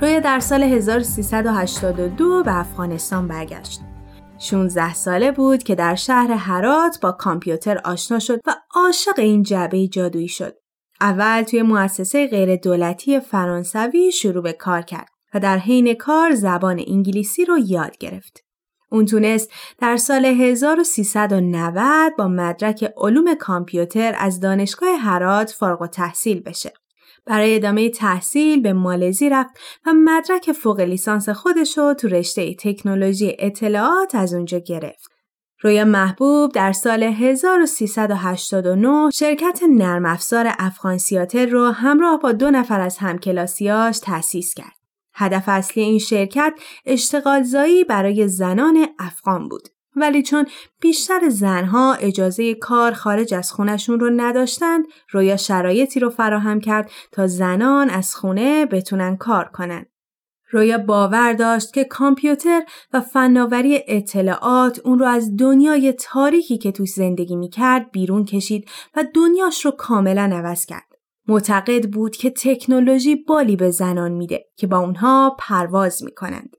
رویا 0.00 0.20
در 0.20 0.40
سال 0.40 0.62
1382 0.62 2.42
به 2.42 2.58
افغانستان 2.58 3.28
برگشت. 3.28 3.80
16 4.38 4.94
ساله 4.94 5.32
بود 5.32 5.62
که 5.62 5.74
در 5.74 5.94
شهر 5.94 6.32
هرات 6.32 7.00
با 7.00 7.12
کامپیوتر 7.12 7.78
آشنا 7.78 8.18
شد 8.18 8.40
و 8.46 8.54
عاشق 8.74 9.18
این 9.18 9.42
جعبه 9.42 9.88
جادویی 9.88 10.28
شد. 10.28 10.56
اول 11.00 11.42
توی 11.42 11.62
مؤسسه 11.62 12.26
غیر 12.26 12.56
دولتی 12.56 13.20
فرانسوی 13.20 14.12
شروع 14.12 14.42
به 14.42 14.52
کار 14.52 14.82
کرد 14.82 15.08
و 15.34 15.40
در 15.40 15.58
حین 15.58 15.94
کار 15.94 16.34
زبان 16.34 16.84
انگلیسی 16.86 17.44
رو 17.44 17.58
یاد 17.58 17.98
گرفت. 17.98 18.44
اون 18.90 19.06
تونست 19.06 19.50
در 19.78 19.96
سال 19.96 20.24
1390 20.24 22.12
با 22.18 22.28
مدرک 22.28 22.92
علوم 22.96 23.34
کامپیوتر 23.34 24.14
از 24.18 24.40
دانشگاه 24.40 24.96
هرات 24.96 25.50
فارغ 25.50 25.86
تحصیل 25.86 26.40
بشه. 26.40 26.72
برای 27.30 27.54
ادامه 27.54 27.90
تحصیل 27.90 28.62
به 28.62 28.72
مالزی 28.72 29.28
رفت 29.28 29.50
و 29.86 29.92
مدرک 29.92 30.52
فوق 30.52 30.80
لیسانس 30.80 31.28
خودش 31.28 31.78
رو 31.78 31.94
تو 31.94 32.08
رشته 32.08 32.54
تکنولوژی 32.54 33.36
اطلاعات 33.38 34.14
از 34.14 34.34
اونجا 34.34 34.58
گرفت. 34.58 35.10
رویا 35.60 35.84
محبوب 35.84 36.52
در 36.52 36.72
سال 36.72 37.02
1389 37.02 39.10
شرکت 39.10 39.60
نرم 39.70 40.06
افزار 40.06 40.52
افغان 40.58 40.98
سیاتر 40.98 41.46
رو 41.46 41.70
همراه 41.70 42.20
با 42.20 42.32
دو 42.32 42.50
نفر 42.50 42.80
از 42.80 42.98
همکلاسیاش 42.98 43.98
تأسیس 43.98 44.54
کرد. 44.54 44.76
هدف 45.14 45.44
اصلی 45.46 45.82
این 45.82 45.98
شرکت 45.98 46.54
اشتغال 46.86 47.42
زایی 47.42 47.84
برای 47.84 48.28
زنان 48.28 48.86
افغان 48.98 49.48
بود. 49.48 49.68
ولی 49.96 50.22
چون 50.22 50.46
بیشتر 50.80 51.28
زنها 51.28 51.94
اجازه 51.94 52.54
کار 52.54 52.92
خارج 52.92 53.34
از 53.34 53.52
خونشون 53.52 54.00
رو 54.00 54.10
نداشتند 54.16 54.84
رویا 55.10 55.36
شرایطی 55.36 56.00
رو 56.00 56.10
فراهم 56.10 56.60
کرد 56.60 56.90
تا 57.12 57.26
زنان 57.26 57.90
از 57.90 58.14
خونه 58.14 58.66
بتونن 58.66 59.16
کار 59.16 59.44
کنن. 59.44 59.86
رویا 60.50 60.78
باور 60.78 61.32
داشت 61.32 61.72
که 61.72 61.84
کامپیوتر 61.84 62.62
و 62.92 63.00
فناوری 63.00 63.80
اطلاعات 63.88 64.80
اون 64.84 64.98
رو 64.98 65.06
از 65.06 65.36
دنیای 65.36 65.92
تاریکی 65.92 66.58
که 66.58 66.72
توش 66.72 66.90
زندگی 66.90 67.36
می‌کرد 67.36 67.90
بیرون 67.90 68.24
کشید 68.24 68.68
و 68.96 69.04
دنیاش 69.14 69.64
رو 69.64 69.70
کاملا 69.70 70.30
عوض 70.32 70.66
کرد. 70.66 70.86
معتقد 71.28 71.90
بود 71.90 72.16
که 72.16 72.30
تکنولوژی 72.30 73.16
بالی 73.16 73.56
به 73.56 73.70
زنان 73.70 74.12
میده 74.12 74.44
که 74.56 74.66
با 74.66 74.78
اونها 74.78 75.36
پرواز 75.38 76.04
می‌کنند. 76.04 76.56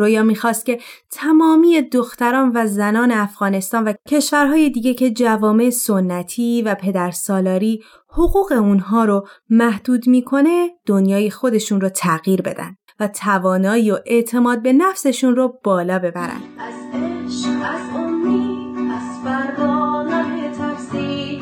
رویا 0.00 0.22
می‌خواست 0.22 0.66
که 0.66 0.78
تمامی 1.10 1.82
دختران 1.82 2.52
و 2.54 2.66
زنان 2.66 3.10
افغانستان 3.10 3.84
و 3.84 3.92
کشورهای 4.08 4.70
دیگه 4.70 4.94
که 4.94 5.10
جوامع 5.10 5.70
سنتی 5.70 6.62
و 6.62 6.74
پدرسالاری 6.74 7.82
حقوق 8.08 8.52
اونها 8.52 9.04
رو 9.04 9.26
محدود 9.50 10.08
می‌کنه 10.08 10.68
دنیای 10.86 11.30
خودشون 11.30 11.80
رو 11.80 11.88
تغییر 11.88 12.42
بدن 12.42 12.76
و 13.00 13.08
توانایی 13.08 13.90
و 13.90 13.98
اعتماد 14.06 14.62
به 14.62 14.72
نفسشون 14.72 15.36
رو 15.36 15.60
بالا 15.64 15.98
ببرن. 15.98 16.40
از 16.58 16.74
عشق، 16.94 17.48
از 17.62 17.80
ترسی 20.58 21.40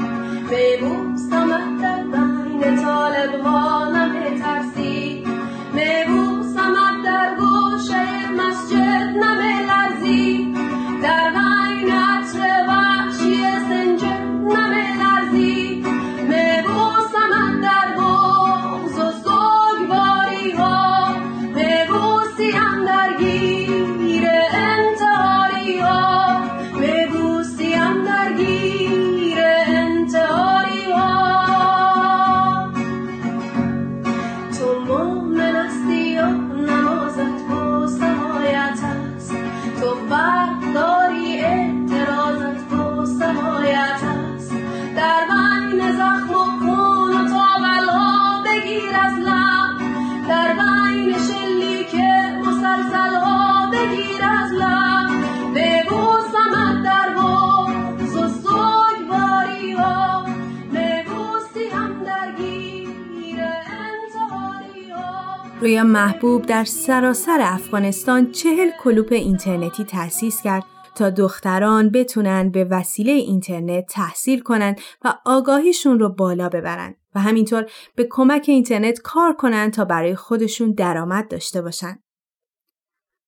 رویا 65.61 65.85
محبوب 65.85 66.47
در 66.47 66.65
سراسر 66.65 67.39
افغانستان 67.41 68.33
چهل 68.33 68.71
کلوپ 68.81 69.13
اینترنتی 69.13 69.85
تأسیس 69.85 70.43
کرد 70.43 70.65
تا 70.95 71.11
دختران 71.11 71.91
بتونن 71.91 72.51
به 72.51 72.65
وسیله 72.65 73.13
اینترنت 73.13 73.87
تحصیل 73.87 74.41
کنند 74.41 74.81
و 75.05 75.15
آگاهیشون 75.25 75.99
رو 75.99 76.09
بالا 76.09 76.49
ببرن 76.49 76.95
و 77.15 77.21
همینطور 77.21 77.67
به 77.97 78.07
کمک 78.11 78.45
اینترنت 78.49 79.01
کار 79.01 79.33
کنند 79.33 79.73
تا 79.73 79.85
برای 79.85 80.15
خودشون 80.15 80.73
درآمد 80.73 81.29
داشته 81.29 81.63
باشن. 81.63 81.99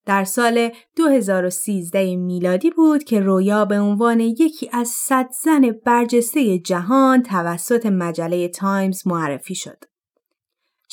در 0.05 0.23
سال 0.23 0.69
2013 0.95 2.15
میلادی 2.15 2.69
بود 2.69 3.03
که 3.03 3.19
رویا 3.19 3.65
به 3.65 3.79
عنوان 3.79 4.19
یکی 4.19 4.69
از 4.73 4.87
صد 4.87 5.29
زن 5.43 5.71
برجسته 5.85 6.59
جهان 6.59 7.23
توسط 7.23 7.85
مجله 7.85 8.47
تایمز 8.47 9.07
معرفی 9.07 9.55
شد. 9.55 9.90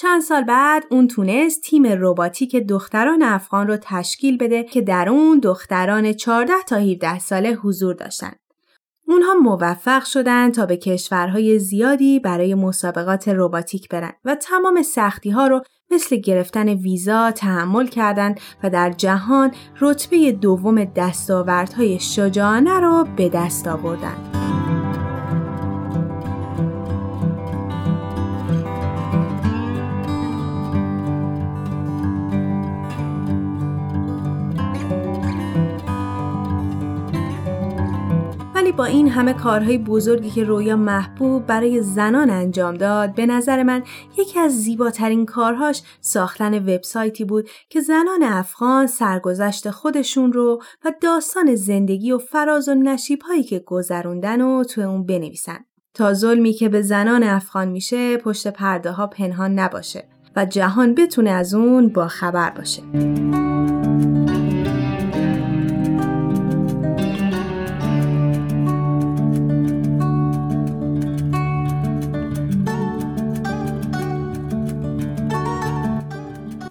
چند 0.01 0.23
سال 0.23 0.45
بعد 0.45 0.85
اون 0.91 1.09
تونست 1.09 1.63
تیم 1.63 1.87
رباتیک 1.87 2.57
دختران 2.57 3.23
افغان 3.23 3.67
رو 3.67 3.77
تشکیل 3.83 4.39
بده 4.39 4.65
که 4.65 4.81
در 4.81 5.09
اون 5.09 5.39
دختران 5.39 6.13
14 6.13 6.53
تا 6.67 6.77
17 6.77 7.19
ساله 7.19 7.53
حضور 7.53 7.95
داشتن. 7.95 8.33
اونها 9.09 9.35
موفق 9.35 10.05
شدند 10.05 10.55
تا 10.55 10.67
به 10.67 10.77
کشورهای 10.77 11.59
زیادی 11.59 12.21
برای 12.21 12.55
مسابقات 12.55 13.29
رباتیک 13.29 13.89
برن 13.89 14.13
و 14.25 14.35
تمام 14.35 14.83
سختی 14.83 15.31
ها 15.31 15.47
رو 15.47 15.63
مثل 15.91 16.17
گرفتن 16.17 16.69
ویزا 16.69 17.31
تحمل 17.31 17.87
کردند 17.87 18.41
و 18.63 18.71
در 18.71 18.91
جهان 18.91 19.53
رتبه 19.81 20.33
دوم 20.33 20.85
دستاوردهای 20.85 22.01
شجاعانه 22.01 22.81
رو 22.81 23.07
به 23.17 23.29
دست 23.29 23.69
آوردند. 23.69 24.48
با 38.79 38.85
این 38.85 39.09
همه 39.09 39.33
کارهای 39.33 39.79
بزرگی 39.79 40.31
که 40.31 40.45
رویا 40.45 40.77
محبوب 40.77 41.47
برای 41.47 41.83
زنان 41.83 42.31
انجام 42.31 42.75
داد 42.75 43.15
به 43.15 43.27
نظر 43.27 43.63
من 43.63 43.83
یکی 44.19 44.41
از 44.41 44.53
زیباترین 44.53 45.27
کارهاش 45.27 45.83
ساختن 46.01 46.55
وبسایتی 46.59 47.25
بود 47.25 47.49
که 47.69 47.81
زنان 47.81 48.23
افغان 48.23 48.87
سرگذشت 48.87 49.71
خودشون 49.71 50.33
رو 50.33 50.63
و 50.85 50.93
داستان 51.01 51.55
زندگی 51.55 52.13
و 52.13 52.19
فراز 52.19 52.69
و 52.69 52.75
نشیب 52.75 53.23
هایی 53.23 53.43
که 53.43 53.59
گذروندن 53.59 54.41
و 54.41 54.65
تو 54.65 54.81
اون 54.81 55.07
بنویسن 55.07 55.59
تا 55.95 56.15
ظلمی 56.15 56.53
که 56.53 56.69
به 56.69 56.83
زنان 56.83 57.23
افغان 57.23 57.69
میشه 57.69 58.17
پشت 58.17 58.49
پرده 58.49 58.91
ها 58.91 59.07
پنهان 59.07 59.59
نباشه 59.59 60.09
و 60.37 60.45
جهان 60.45 60.95
بتونه 60.95 61.31
از 61.31 61.55
اون 61.55 61.89
با 61.89 62.09
خبر 62.09 62.51
باشه. 62.51 62.83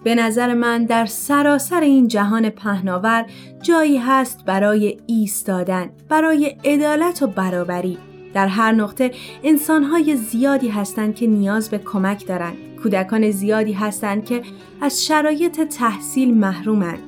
به 0.08 0.14
نظر 0.14 0.54
من 0.54 0.84
در 0.84 1.06
سراسر 1.06 1.80
این 1.80 2.08
جهان 2.08 2.50
پهناور 2.50 3.26
جایی 3.62 3.98
هست 3.98 4.44
برای 4.44 4.98
ایستادن، 5.06 5.90
برای 6.08 6.56
عدالت 6.64 7.22
و 7.22 7.26
برابری. 7.26 7.98
در 8.34 8.46
هر 8.46 8.72
نقطه 8.72 9.10
انسانهای 9.44 10.16
زیادی 10.16 10.68
هستند 10.68 11.14
که 11.14 11.26
نیاز 11.26 11.70
به 11.70 11.78
کمک 11.78 12.26
دارند. 12.26 12.56
کودکان 12.82 13.30
زیادی 13.30 13.72
هستند 13.72 14.24
که 14.24 14.42
از 14.80 15.04
شرایط 15.04 15.60
تحصیل 15.60 16.34
محرومند. 16.34 17.02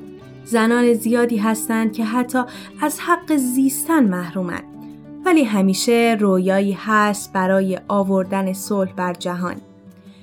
زنان 0.44 0.94
زیادی 0.94 1.36
هستند 1.36 1.92
که 1.92 2.04
حتی 2.04 2.42
از 2.80 3.00
حق 3.00 3.36
زیستن 3.36 4.04
محرومند. 4.04 4.64
ولی 5.24 5.44
همیشه 5.44 6.16
رویایی 6.20 6.72
هست 6.72 7.32
برای 7.32 7.78
آوردن 7.88 8.52
صلح 8.52 8.92
بر 8.92 9.12
جهان. 9.12 9.56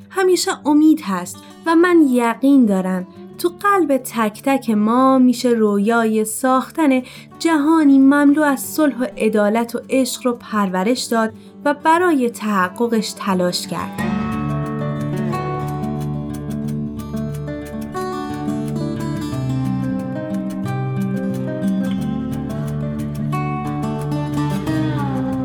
همیشه 0.09 0.51
امید 0.67 1.01
هست 1.01 1.37
و 1.67 1.75
من 1.75 2.01
یقین 2.09 2.65
دارم 2.65 3.07
تو 3.37 3.49
قلب 3.59 3.97
تک 3.97 4.41
تک 4.45 4.69
ما 4.69 5.19
میشه 5.19 5.49
رویای 5.49 6.25
ساختن 6.25 7.01
جهانی 7.39 7.99
مملو 7.99 8.41
از 8.41 8.59
صلح 8.59 8.99
و 8.99 9.05
عدالت 9.17 9.75
و 9.75 9.79
عشق 9.89 10.25
رو 10.25 10.33
پرورش 10.33 11.03
داد 11.03 11.33
و 11.65 11.73
برای 11.73 12.29
تحققش 12.29 13.11
تلاش 13.11 13.67
کرد. 13.67 14.01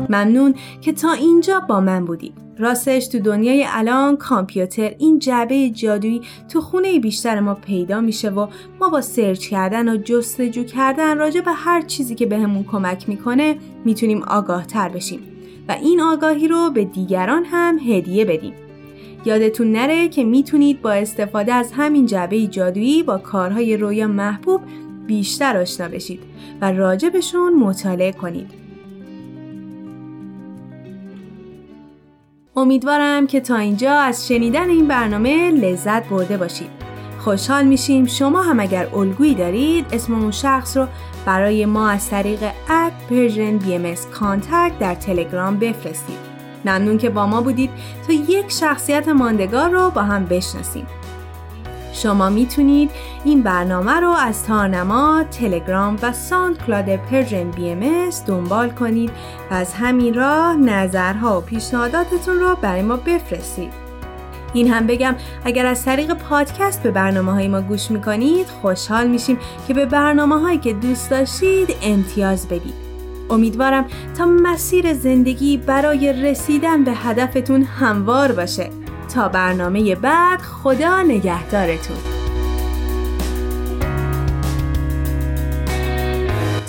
ممنون 0.09 0.55
که 0.81 0.93
تا 0.93 1.11
اینجا 1.11 1.59
با 1.59 1.79
من 1.79 2.05
بودید. 2.05 2.42
راستش 2.57 3.07
تو 3.07 3.19
دنیای 3.19 3.65
الان 3.67 4.17
کامپیوتر 4.17 4.95
این 4.97 5.19
جعبه 5.19 5.69
جادویی 5.69 6.21
تو 6.49 6.61
خونه 6.61 6.99
بیشتر 6.99 7.39
ما 7.39 7.53
پیدا 7.53 8.01
میشه 8.01 8.29
و 8.29 8.47
ما 8.79 8.89
با 8.89 9.01
سرچ 9.01 9.47
کردن 9.47 9.89
و 9.89 9.97
جستجو 9.97 10.63
کردن 10.63 11.17
راجع 11.17 11.41
به 11.41 11.51
هر 11.51 11.81
چیزی 11.81 12.15
که 12.15 12.25
بهمون 12.25 12.63
به 12.63 12.69
کمک 12.69 13.09
می‌کنه 13.09 13.55
می‌تونیم 13.85 14.23
آگاه 14.23 14.67
تر 14.67 14.89
بشیم 14.89 15.19
و 15.67 15.71
این 15.71 16.01
آگاهی 16.01 16.47
رو 16.47 16.69
به 16.69 16.85
دیگران 16.85 17.45
هم 17.45 17.79
هدیه 17.79 18.25
بدیم. 18.25 18.53
یادتون 19.25 19.71
نره 19.71 20.07
که 20.09 20.23
می‌تونید 20.23 20.81
با 20.81 20.91
استفاده 20.91 21.53
از 21.53 21.71
همین 21.71 22.05
جعبه 22.05 22.47
جادویی 22.47 23.03
با 23.03 23.17
کارهای 23.17 23.77
رویا 23.77 24.07
محبوب 24.07 24.61
بیشتر 25.07 25.57
آشنا 25.57 25.87
بشید 25.87 26.19
و 26.61 26.71
راجبشون 26.71 27.53
مطالعه 27.53 28.11
کنید. 28.11 28.62
امیدوارم 32.55 33.27
که 33.27 33.39
تا 33.39 33.55
اینجا 33.55 33.93
از 33.93 34.27
شنیدن 34.27 34.69
این 34.69 34.87
برنامه 34.87 35.51
لذت 35.51 36.09
برده 36.09 36.37
باشید. 36.37 36.69
خوشحال 37.19 37.65
میشیم 37.65 38.05
شما 38.05 38.41
هم 38.41 38.59
اگر 38.59 38.87
الگویی 38.95 39.35
دارید 39.35 39.85
اسم 39.91 40.13
اون 40.13 40.31
شخص 40.31 40.77
رو 40.77 40.87
برای 41.25 41.65
ما 41.65 41.89
از 41.89 42.09
طریق 42.09 42.43
at 42.69 42.91
Persian 43.09 43.57
BMS 43.57 43.95
Contact 44.11 44.71
در 44.79 44.95
تلگرام 44.95 45.59
بفرستید. 45.59 46.17
ممنون 46.65 46.97
که 46.97 47.09
با 47.09 47.25
ما 47.27 47.41
بودید 47.41 47.69
تا 48.07 48.13
یک 48.13 48.51
شخصیت 48.51 49.07
ماندگار 49.07 49.69
رو 49.69 49.89
با 49.89 50.01
هم 50.01 50.25
بشناسیم. 50.25 50.87
شما 51.93 52.29
می‌تونید 52.29 52.91
این 53.23 53.41
برنامه 53.41 53.91
رو 53.91 54.09
از 54.09 54.43
تارنما، 54.43 55.23
تلگرام 55.31 55.97
و 56.01 56.13
ساند 56.13 56.65
کلاد 56.65 56.95
Persian 56.95 57.51
BMS 57.51 58.09
دنبال 58.27 58.69
کنید 58.69 59.11
و 59.51 59.53
از 59.53 59.73
همین 59.73 60.13
راه 60.13 60.55
نظرها 60.55 61.37
و 61.37 61.41
پیشنهاداتتون 61.41 62.39
رو 62.39 62.57
برای 62.61 62.81
ما 62.81 62.95
بفرستید. 62.95 63.73
این 64.53 64.73
هم 64.73 64.87
بگم 64.87 65.15
اگر 65.45 65.65
از 65.65 65.85
طریق 65.85 66.13
پادکست 66.13 66.83
به 66.83 66.91
برنامه 66.91 67.31
های 67.31 67.47
ما 67.47 67.61
گوش 67.61 67.91
می‌کنید 67.91 68.47
خوشحال 68.61 69.07
میشیم 69.07 69.37
که 69.67 69.73
به 69.73 69.85
برنامه 69.85 70.39
هایی 70.39 70.57
که 70.57 70.73
دوست 70.73 71.09
داشتید 71.09 71.75
امتیاز 71.83 72.47
بدید. 72.47 72.73
امیدوارم 73.29 73.85
تا 74.17 74.25
مسیر 74.25 74.93
زندگی 74.93 75.57
برای 75.57 76.13
رسیدن 76.13 76.83
به 76.83 76.91
هدفتون 76.91 77.63
هموار 77.63 78.31
باشه. 78.31 78.69
تا 79.13 79.29
برنامه 79.29 79.95
بعد 79.95 80.41
خدا 80.41 81.01
نگهدارتون. 81.01 81.97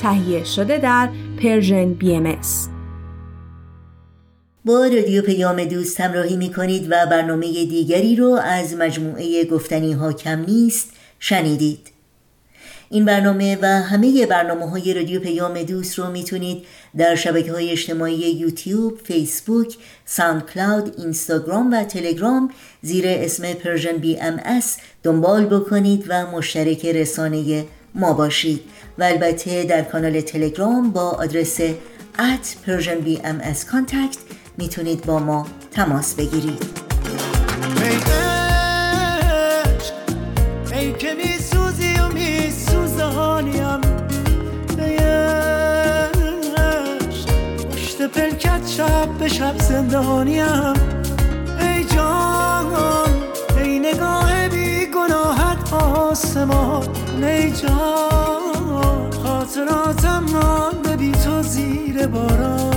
تهیه 0.02 0.44
شده 0.44 0.78
در 0.78 1.08
Persian 1.42 1.94
BMS 1.94 2.36
با 4.64 4.86
رادیو 4.86 5.22
پیام 5.22 5.64
دوست 5.64 6.00
همراهی 6.00 6.36
می 6.36 6.52
کنید 6.52 6.86
و 6.90 7.06
برنامه 7.10 7.46
دیگری 7.46 8.16
رو 8.16 8.40
از 8.44 8.74
مجموعه 8.74 9.44
گفتنی 9.44 9.92
ها 9.92 10.12
کم 10.12 10.40
نیست 10.40 10.92
شنیدید. 11.18 11.93
این 12.94 13.04
برنامه 13.04 13.58
و 13.62 13.66
همه 13.66 14.26
برنامه 14.26 14.70
های 14.70 14.94
رادیو 14.94 15.20
پیام 15.20 15.62
دوست 15.62 15.98
رو 15.98 16.10
می‌تونید 16.10 16.64
در 16.96 17.14
شبکه 17.14 17.52
های 17.52 17.70
اجتماعی 17.70 18.16
یوتیوب، 18.16 19.00
فیسبوک، 19.04 19.76
ساند 20.06 20.50
کلاود، 20.54 20.94
اینستاگرام 20.98 21.72
و 21.72 21.84
تلگرام 21.84 22.50
زیر 22.82 23.04
اسم 23.06 23.52
Persian 23.52 23.96
BMS 23.96 24.76
دنبال 25.02 25.46
بکنید 25.46 26.04
و 26.08 26.26
مشترک 26.26 26.86
رسانه 26.86 27.64
ما 27.94 28.12
باشید. 28.12 28.60
و 28.98 29.02
البته 29.02 29.64
در 29.64 29.82
کانال 29.82 30.20
تلگرام 30.20 30.90
با 30.90 31.10
آدرس 31.10 31.60
at 32.18 32.46
Persian 32.66 33.06
BMS 33.06 33.58
Contact 33.72 34.18
می‌تونید 34.58 35.06
با 35.06 35.18
ما 35.18 35.46
تماس 35.70 36.14
بگیرید. 36.14 36.83
شب 48.76 49.08
به 49.18 49.28
شب 49.28 49.58
زندانیم. 49.58 50.74
ای 51.60 51.84
جان 51.84 52.66
ای 53.56 53.78
نگاه 53.78 54.48
بی 54.48 54.86
گناهت 54.86 55.72
آسمان. 55.72 56.88
ای 57.22 57.50
جان 57.50 59.10
خاطراتم 59.22 60.24
مانده 60.32 60.96
بی 60.96 61.12
تو 61.12 61.42
زیر 61.42 62.06
باران. 62.06 62.73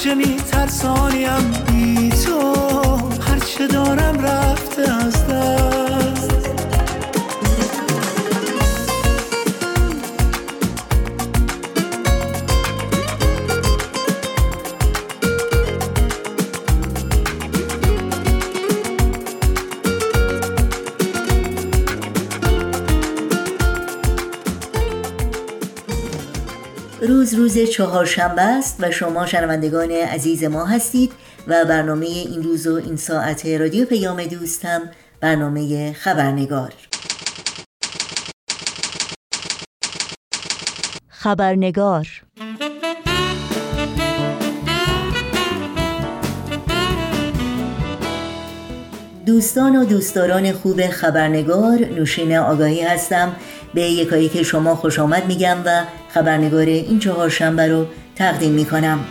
چه 0.00 0.14
می 0.14 0.36
ترسانیم 0.36 1.52
بی 1.66 2.08
تو 2.08 2.52
هرچه 3.20 3.66
دارم 3.66 4.18
رفته 4.18 4.92
از 4.92 5.26
دست. 5.26 5.89
امروز 27.20 27.34
روز 27.34 27.70
چهارشنبه 27.70 28.42
است 28.42 28.76
و 28.80 28.90
شما 28.90 29.26
شنوندگان 29.26 29.90
عزیز 29.90 30.44
ما 30.44 30.64
هستید 30.64 31.12
و 31.46 31.64
برنامه 31.64 32.06
این 32.06 32.42
روز 32.42 32.66
و 32.66 32.74
این 32.74 32.96
ساعت 32.96 33.46
رادیو 33.46 33.84
پیام 33.84 34.24
دوستم 34.24 34.80
برنامه 35.20 35.92
خبرنگار. 35.92 36.72
خبرنگار. 41.08 42.08
دوستان 49.26 49.76
و 49.76 49.84
دوستداران 49.84 50.52
خوب 50.52 50.86
خبرنگار 50.86 51.78
نوشین 51.78 52.36
آگاهی 52.36 52.82
هستم. 52.82 53.36
به 53.74 53.82
یکایی 53.82 54.28
که 54.28 54.42
شما 54.42 54.76
خوش 54.76 54.98
آمد 54.98 55.26
میگم 55.26 55.56
و 55.64 55.82
خبرنگار 56.14 56.66
این 56.66 56.98
چهارشنبه 56.98 57.68
رو 57.68 57.86
تقدیم 58.16 58.52
می‌کنم. 58.52 59.04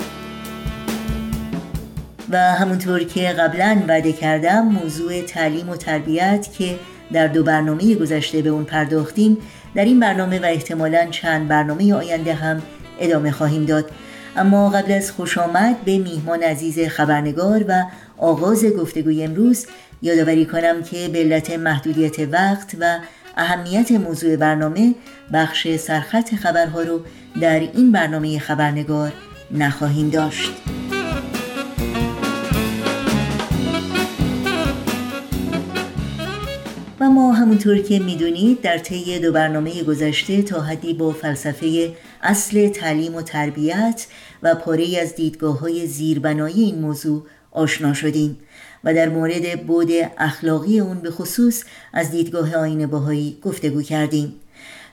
و 2.30 2.38
همونطور 2.38 3.04
که 3.04 3.28
قبلا 3.30 3.82
وعده 3.88 4.14
کردم 4.14 4.62
موضوع 4.62 5.22
تعلیم 5.22 5.70
و 5.70 5.76
تربیت 5.76 6.48
که 6.58 6.80
در 7.14 7.28
دو 7.28 7.44
برنامه 7.44 7.96
گذشته 7.96 8.42
به 8.42 8.50
اون 8.50 8.64
پرداختیم 8.64 9.38
در 9.76 9.86
این 9.86 10.00
برنامه 10.00 10.40
و 10.40 10.46
احتمالا 10.46 11.06
چند 11.12 11.48
برنامه 11.48 11.94
آینده 11.94 12.34
هم 12.34 12.62
ادامه 13.00 13.32
خواهیم 13.32 13.66
داد. 13.66 13.92
اما 14.38 14.70
قبل 14.70 14.92
از 14.92 15.12
خوش 15.12 15.38
آمد 15.38 15.82
به 15.86 15.98
میهمان 15.98 16.44
عزیز 16.44 16.80
خبرنگار 16.80 17.66
و 17.68 17.84
آغاز 18.18 18.66
گفتگوی 18.66 19.24
امروز 19.24 19.68
یادآوری 20.02 20.46
کنم 20.46 20.84
که 20.84 21.08
به 21.08 21.20
علت 21.20 21.52
محدودیت 21.52 22.20
وقت 22.20 22.76
و 22.80 23.00
اهمیت 23.40 23.92
موضوع 23.92 24.36
برنامه 24.36 24.96
بخش 25.34 25.76
سرخط 25.76 26.36
خبرها 26.36 26.82
رو 26.82 27.02
در 27.42 27.60
این 27.60 27.92
برنامه 27.92 28.40
خبرنگار 28.40 29.14
نخواهیم 29.52 30.10
داشت. 30.10 30.52
و 37.00 37.10
ما 37.10 37.34
همونطور 37.34 37.78
که 37.78 38.00
می‌دونید 38.00 38.62
در 38.62 38.78
طی 38.78 39.20
دو 39.20 39.32
برنامه 39.32 39.84
گذشته 39.84 40.42
تا 40.42 40.62
حدی 40.62 40.94
با 40.94 41.12
فلسفه 41.12 41.94
اصل 42.22 42.70
تعلیم 42.70 43.16
و 43.16 43.22
تربیت 43.22 44.08
و 44.44 44.56
پاره 44.56 45.00
از 45.02 45.16
دیدگاه 45.16 45.60
های 45.60 45.88
زیربنایی 45.88 46.64
این 46.64 46.80
موضوع 46.80 47.26
آشنا 47.52 47.94
شدیم 47.94 48.38
و 48.84 48.94
در 48.94 49.10
مورد 49.10 49.66
بود 49.66 49.92
اخلاقی 50.18 50.80
اون 50.80 51.00
به 51.00 51.12
خصوص 51.12 51.64
از 51.94 52.12
دیدگاه 52.12 52.56
آین 52.56 52.88
باهایی 52.88 53.38
گفتگو 53.44 53.82
کردیم. 53.82 54.34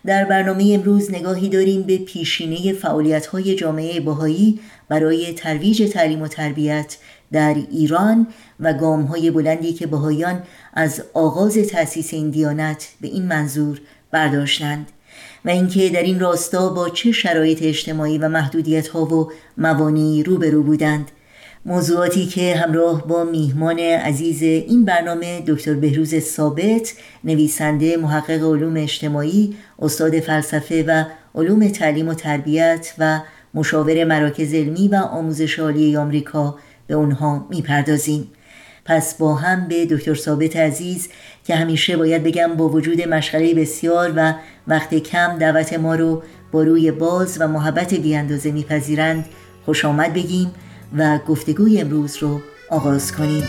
در 0.07 0.25
برنامه 0.25 0.71
امروز 0.75 1.11
نگاهی 1.11 1.49
داریم 1.49 1.83
به 1.83 1.99
پیشینه 1.99 2.73
فعالیت 2.73 3.27
های 3.27 3.55
جامعه 3.55 4.01
باهایی 4.01 4.61
برای 4.89 5.33
ترویج 5.33 5.91
تعلیم 5.93 6.23
و 6.23 6.29
تربیت 6.29 6.97
در 7.33 7.55
ایران 7.71 8.27
و 8.61 8.73
گام 8.73 9.03
های 9.03 9.31
بلندی 9.31 9.73
که 9.73 9.87
باهایان 9.87 10.43
از 10.75 11.03
آغاز 11.15 11.59
تأسیس 11.59 12.15
این 12.15 12.31
دیانت 12.31 12.89
به 13.01 13.09
این 13.09 13.27
منظور 13.27 13.81
برداشتند 14.11 14.93
و 15.45 15.49
اینکه 15.49 15.89
در 15.89 16.03
این 16.03 16.21
راستا 16.21 16.69
با 16.69 16.89
چه 16.89 17.13
شرایط 17.13 17.63
اجتماعی 17.63 18.19
و 18.19 18.29
محدودیت 18.29 18.89
ها 18.89 19.05
و 19.05 19.33
موانعی 19.59 20.23
روبرو 20.23 20.63
بودند. 20.63 21.11
موضوعاتی 21.69 22.27
که 22.27 22.57
همراه 22.57 23.07
با 23.07 23.25
میهمان 23.25 23.79
عزیز 23.79 24.43
این 24.43 24.85
برنامه 24.85 25.43
دکتر 25.47 25.75
بهروز 25.75 26.19
ثابت 26.19 26.93
نویسنده 27.25 27.97
محقق 27.97 28.43
علوم 28.45 28.77
اجتماعی 28.77 29.57
استاد 29.79 30.21
فلسفه 30.21 30.85
و 30.89 31.05
علوم 31.35 31.69
تعلیم 31.69 32.09
و 32.09 32.15
تربیت 32.15 32.95
و 32.99 33.21
مشاور 33.55 34.05
مراکز 34.05 34.55
علمی 34.55 34.89
و 34.89 34.95
آموزش 34.95 35.59
عالی 35.59 35.97
آمریکا 35.97 36.59
به 36.87 36.95
اونها 36.95 37.47
می‌پردازیم. 37.51 38.31
پس 38.85 39.15
با 39.15 39.35
هم 39.35 39.69
به 39.69 39.87
دکتر 39.87 40.15
ثابت 40.15 40.57
عزیز 40.57 41.09
که 41.45 41.55
همیشه 41.55 41.97
باید 41.97 42.23
بگم 42.23 42.55
با 42.57 42.69
وجود 42.69 43.09
مشغله 43.09 43.55
بسیار 43.55 44.13
و 44.17 44.35
وقت 44.69 44.95
کم 44.95 45.39
دعوت 45.39 45.73
ما 45.73 45.95
رو 45.95 46.23
با 46.53 46.63
روی 46.63 46.91
باز 46.91 47.37
و 47.41 47.49
محبت 47.49 47.95
بیاندازه 47.95 48.53
میپذیرند 48.53 49.25
خوش 49.65 49.85
آمد 49.85 50.13
بگیم. 50.13 50.51
و 50.99 51.19
گفتگوی 51.19 51.81
امروز 51.81 52.17
رو 52.17 52.41
آغاز 52.71 53.13
کنیم. 53.13 53.45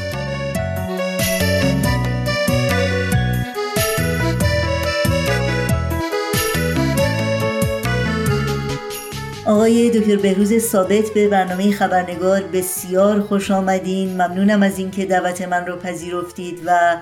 آقای 9.45 9.89
دکتر 9.89 10.15
بهروز 10.15 10.57
ثابت 10.57 11.13
به 11.15 11.27
برنامه 11.27 11.71
خبرنگار 11.71 12.41
بسیار 12.53 13.21
خوش 13.21 13.51
آمدین. 13.51 14.13
ممنونم 14.13 14.63
از 14.63 14.79
اینکه 14.79 15.05
دعوت 15.05 15.41
من 15.41 15.65
رو 15.65 15.75
پذیرفتید 15.75 16.59
و 16.65 16.97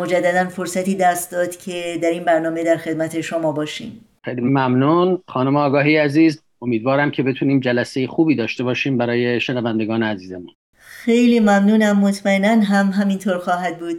مجددا 0.00 0.48
فرصتی 0.48 0.94
دست 0.94 1.32
داد 1.32 1.56
که 1.56 1.98
در 2.02 2.10
این 2.10 2.24
برنامه 2.24 2.64
در 2.64 2.76
خدمت 2.76 3.20
شما 3.20 3.52
باشیم. 3.52 4.00
خیلی 4.22 4.40
ممنون. 4.40 5.22
خانم 5.28 5.56
آگاهی 5.56 5.96
عزیز 5.96 6.43
امیدوارم 6.64 7.10
که 7.10 7.22
بتونیم 7.22 7.60
جلسه 7.60 8.06
خوبی 8.06 8.36
داشته 8.36 8.64
باشیم 8.64 8.98
برای 8.98 9.40
شنوندگان 9.40 10.02
عزیزمون. 10.02 10.50
خیلی 10.76 11.40
ممنونم 11.40 11.98
مطمئنا 11.98 12.64
هم 12.64 12.90
همینطور 12.90 13.38
خواهد 13.38 13.78
بود. 13.78 13.96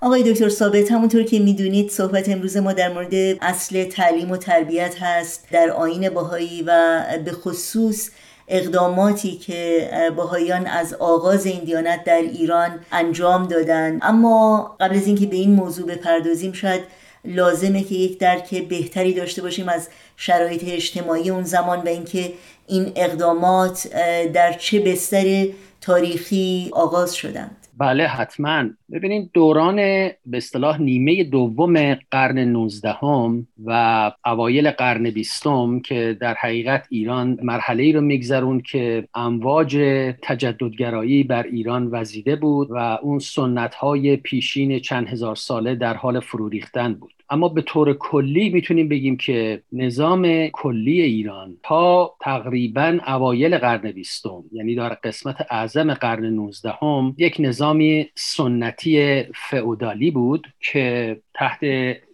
آقای 0.00 0.32
دکتر 0.32 0.48
ثابت 0.48 0.92
همونطور 0.92 1.22
که 1.22 1.38
می‌دونید 1.38 1.90
صحبت 1.90 2.28
امروز 2.28 2.56
ما 2.56 2.72
در 2.72 2.92
مورد 2.92 3.14
اصل 3.40 3.84
تعلیم 3.84 4.30
و 4.30 4.36
تربیت 4.36 4.96
هست. 5.00 5.48
در 5.52 5.70
آین 5.70 6.08
باهایی 6.08 6.62
و 6.66 7.02
به 7.24 7.32
خصوص 7.32 8.10
اقداماتی 8.48 9.36
که 9.36 9.90
باهایان 10.16 10.66
از 10.66 10.94
آغاز 10.94 11.46
این 11.46 11.64
دیانت 11.64 12.04
در 12.04 12.22
ایران 12.22 12.70
انجام 12.92 13.46
دادن. 13.46 13.98
اما 14.02 14.76
قبل 14.80 14.96
از 14.96 15.06
اینکه 15.06 15.26
به 15.26 15.36
این 15.36 15.50
موضوع 15.50 15.86
بپردازیم 15.86 16.52
شاید 16.52 16.80
لازمه 17.26 17.82
که 17.82 17.94
یک 17.94 18.18
درک 18.18 18.68
بهتری 18.68 19.14
داشته 19.14 19.42
باشیم 19.42 19.68
از 19.68 19.88
شرایط 20.16 20.64
اجتماعی 20.66 21.30
اون 21.30 21.42
زمان 21.42 21.78
و 21.78 21.88
اینکه 21.88 22.32
این 22.66 22.92
اقدامات 22.96 23.88
در 24.32 24.52
چه 24.52 24.80
بستر 24.80 25.46
تاریخی 25.80 26.70
آغاز 26.72 27.14
شدند. 27.14 27.66
بله 27.78 28.06
حتما. 28.06 28.64
ببینید 28.92 29.30
دوران 29.32 29.76
به 29.76 30.36
اصطلاح 30.36 30.80
نیمه 30.80 31.24
دوم 31.24 31.94
قرن 31.94 32.38
19 32.38 32.92
هم 32.92 33.46
و 33.64 34.12
اوایل 34.24 34.70
قرن 34.70 35.10
بیستم 35.10 35.80
که 35.80 36.16
در 36.20 36.34
حقیقت 36.34 36.86
ایران 36.90 37.38
مرحله 37.42 37.82
ای 37.82 37.92
رو 37.92 38.00
میگذرون 38.00 38.60
که 38.60 39.08
امواج 39.14 39.76
تجددگرایی 40.22 41.22
بر 41.22 41.42
ایران 41.42 41.88
وزیده 41.92 42.36
بود 42.36 42.68
و 42.70 42.76
اون 42.76 43.18
سنت 43.18 43.74
های 43.74 44.16
پیشین 44.16 44.78
چند 44.78 45.08
هزار 45.08 45.36
ساله 45.36 45.74
در 45.74 45.94
حال 45.94 46.20
فرو 46.20 46.48
ریختن 46.48 46.94
بود. 46.94 47.15
اما 47.30 47.48
به 47.48 47.62
طور 47.62 47.92
کلی 47.92 48.50
می‌تونیم 48.50 48.88
بگیم 48.88 49.16
که 49.16 49.62
نظام 49.72 50.46
کلی 50.48 51.02
ایران 51.02 51.56
تا 51.62 52.14
تقریبا 52.20 52.98
اوایل 53.06 53.58
قرن 53.58 53.92
بیستم 53.92 54.44
یعنی 54.52 54.74
در 54.74 54.88
قسمت 54.88 55.46
اعظم 55.50 55.94
قرن 55.94 56.24
19 56.24 56.70
هم 56.82 57.14
یک 57.18 57.36
نظامی 57.38 58.08
سنتی 58.14 59.22
فئودالی 59.34 60.10
بود 60.10 60.46
که 60.60 61.16
تحت 61.34 61.60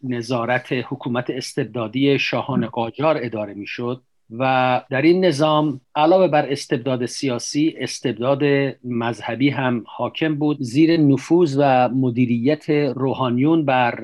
نظارت 0.03 0.73
حکومت 0.73 1.31
استبدادی 1.31 2.19
شاهان 2.19 2.67
قاجار 2.67 3.19
اداره 3.23 3.55
می‌شد. 3.55 4.03
و 4.39 4.83
در 4.91 5.03
این 5.03 5.25
نظام 5.25 5.81
علاوه 5.95 6.29
بر 6.29 6.51
استبداد 6.51 7.07
سیاسی 7.07 7.75
استبداد 7.79 8.43
مذهبی 8.85 9.51
هم 9.51 9.85
حاکم 9.87 10.35
بود. 10.35 10.57
زیر 10.61 11.01
نفوذ 11.01 11.57
و 11.59 11.89
مدیریت 11.89 12.71
روحانیون 12.71 13.65
بر 13.65 13.95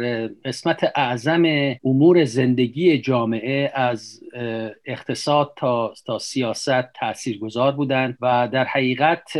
قسمت 0.44 0.92
اعظم 0.94 1.42
امور 1.84 2.24
زندگی 2.24 2.98
جامعه 2.98 3.72
از 3.74 4.20
اقتصاد 4.84 5.52
تا, 5.56 5.94
تا 6.06 6.18
سیاست 6.18 6.92
تأثیر 6.92 7.38
گذار 7.38 7.72
بودند 7.72 8.18
و 8.20 8.48
در 8.52 8.64
حقیقت 8.64 9.32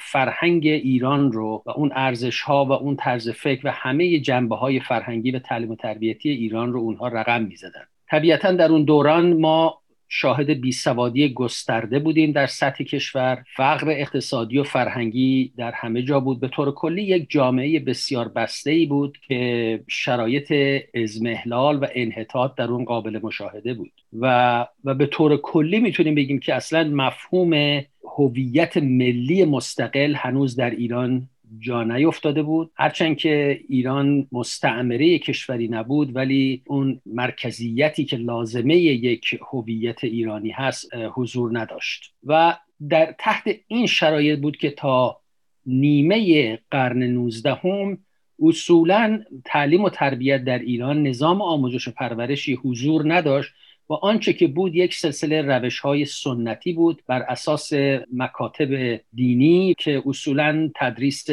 فرهنگ 0.00 0.66
ایران 0.66 1.32
رو 1.32 1.62
و 1.66 1.70
اون 1.70 1.92
ارزش 1.94 2.40
ها 2.40 2.64
و 2.64 2.72
اون 2.72 2.96
طرز 2.96 3.30
فکر 3.30 3.66
و 3.66 3.70
همه 3.70 4.18
جنبه 4.18 4.56
های 4.56 4.80
فرهنگی 4.80 5.30
و 5.30 5.38
تعلیم 5.38 5.70
و 5.70 5.76
تربیتی 5.76 6.30
ایران 6.30 6.72
رو 6.72 6.80
اونها 6.80 7.08
رقم 7.08 7.42
می‌زدن 7.42 7.84
طبیعتا 8.10 8.52
در 8.52 8.72
اون 8.72 8.84
دوران 8.84 9.40
ما 9.40 9.80
شاهد 10.08 10.50
بیسوادی 10.50 11.32
گسترده 11.32 11.98
بودیم 11.98 12.32
در 12.32 12.46
سطح 12.46 12.84
کشور. 12.84 13.44
فقر 13.56 13.90
اقتصادی 13.90 14.58
و 14.58 14.62
فرهنگی 14.62 15.52
در 15.56 15.72
همه 15.72 16.02
جا 16.02 16.20
بود. 16.20 16.40
به 16.40 16.48
طور 16.48 16.74
کلی 16.74 17.02
یک 17.02 17.26
جامعه 17.30 17.80
بسیار 17.80 18.28
بسته 18.28 18.70
ای 18.70 18.86
بود 18.86 19.18
که 19.28 19.80
شرایط 19.88 20.52
ازمهلال 20.94 21.76
و 21.76 21.86
انحطاط 21.94 22.54
در 22.54 22.68
اون 22.68 22.84
قابل 22.84 23.20
مشاهده 23.22 23.74
بود. 23.74 23.92
و, 24.20 24.66
و 24.84 24.94
به 24.94 25.06
طور 25.06 25.36
کلی 25.36 25.80
می‌تونیم 25.80 26.14
بگیم 26.14 26.38
که 26.38 26.54
اصلا 26.54 26.84
مفهوم 26.84 27.82
هویت 28.18 28.76
ملی 28.76 29.44
مستقل 29.44 30.14
هنوز 30.14 30.56
در 30.56 30.70
ایران 30.70 31.28
جا 31.58 31.84
نیفتاده 31.84 32.42
بود. 32.42 32.70
هرچند 32.74 33.16
که 33.16 33.60
ایران 33.68 34.28
مستعمره 34.32 35.18
کشوری 35.18 35.68
نبود 35.68 36.16
ولی 36.16 36.62
اون 36.66 37.00
مرکزیتی 37.06 38.04
که 38.04 38.16
لازمه 38.16 38.76
یک 38.76 39.40
هویت 39.52 40.04
ایرانی 40.04 40.50
هست 40.50 40.94
حضور 41.14 41.58
نداشت. 41.58 42.12
و 42.24 42.56
در 42.88 43.14
تحت 43.18 43.44
این 43.66 43.86
شرایط 43.86 44.40
بود 44.40 44.56
که 44.56 44.70
تا 44.70 45.20
نیمه 45.66 46.58
قرن 46.70 47.02
19 47.02 47.54
هم 47.54 47.98
اصولا 48.42 49.24
تعلیم 49.44 49.84
و 49.84 49.90
تربیت 49.90 50.44
در 50.44 50.58
ایران 50.58 51.02
نظام 51.02 51.42
آموزش 51.42 51.88
و 51.88 51.90
پرورشی 51.90 52.54
حضور 52.54 53.14
نداشت. 53.14 53.52
و 53.90 53.94
آنچه 53.94 54.32
که 54.32 54.46
بود 54.46 54.74
یک 54.74 54.94
سلسله 54.94 55.42
روش 55.42 55.78
های 55.78 56.04
سنتی 56.04 56.72
بود 56.72 57.02
بر 57.06 57.22
اساس 57.22 57.72
مکاتب 58.12 59.00
دینی 59.14 59.74
که 59.78 60.02
اصولا 60.06 60.70
تدریس 60.76 61.30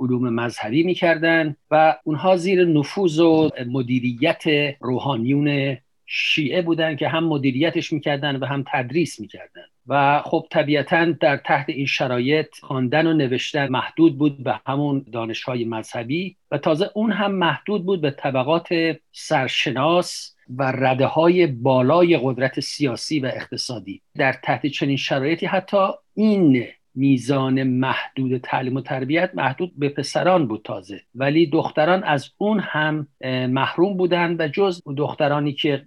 علوم 0.00 0.28
مذهبی 0.28 0.82
می‌کردن 0.82 1.56
و 1.70 1.96
اونها 2.04 2.36
زیر 2.36 2.64
نفوذ 2.64 3.20
و 3.20 3.50
مدیریت 3.66 4.44
روحانیون 4.80 5.76
شیعه 6.06 6.62
بودن 6.62 6.96
که 6.96 7.08
هم 7.08 7.24
مدیریتش 7.24 7.92
می‌کردن 7.92 8.36
و 8.36 8.46
هم 8.46 8.64
تدریس 8.72 9.20
می‌کردن. 9.20 9.64
و 9.88 10.22
خب 10.24 10.46
طبیعتا 10.50 11.04
در 11.04 11.36
تحت 11.36 11.68
این 11.68 11.86
شرایط 11.86 12.46
خواندن 12.60 13.06
و 13.06 13.12
نوشتن 13.12 13.68
محدود 13.68 14.18
بود 14.18 14.44
به 14.44 14.60
همون 14.66 15.04
دانشهای 15.12 15.64
مذهبی 15.64 16.36
و 16.50 16.58
تازه 16.58 16.90
اون 16.94 17.12
هم 17.12 17.32
محدود 17.32 17.86
بود 17.86 18.00
به 18.00 18.10
طبقات 18.10 18.68
سرشناس 19.12 20.34
و 20.56 20.72
رده 20.72 21.06
های 21.06 21.46
بالای 21.46 22.20
قدرت 22.22 22.60
سیاسی 22.60 23.20
و 23.20 23.26
اقتصادی. 23.26 24.02
در 24.16 24.32
تحت 24.32 24.66
چنین 24.66 24.96
شرایطی 24.96 25.46
حتی 25.46 25.86
این 26.14 26.64
میزان 26.94 27.62
محدود 27.62 28.38
تعلیم 28.38 28.76
و 28.76 28.80
تربیت 28.80 29.30
محدود 29.34 29.72
به 29.78 29.88
پسران 29.88 30.48
بود 30.48 30.60
تازه. 30.64 31.00
ولی 31.14 31.46
دختران 31.46 32.04
از 32.04 32.30
اون 32.38 32.60
هم 32.60 33.08
محروم 33.50 33.96
بودند 33.96 34.40
و 34.40 34.48
جز 34.48 34.82
دخترانی 34.96 35.52
که 35.52 35.86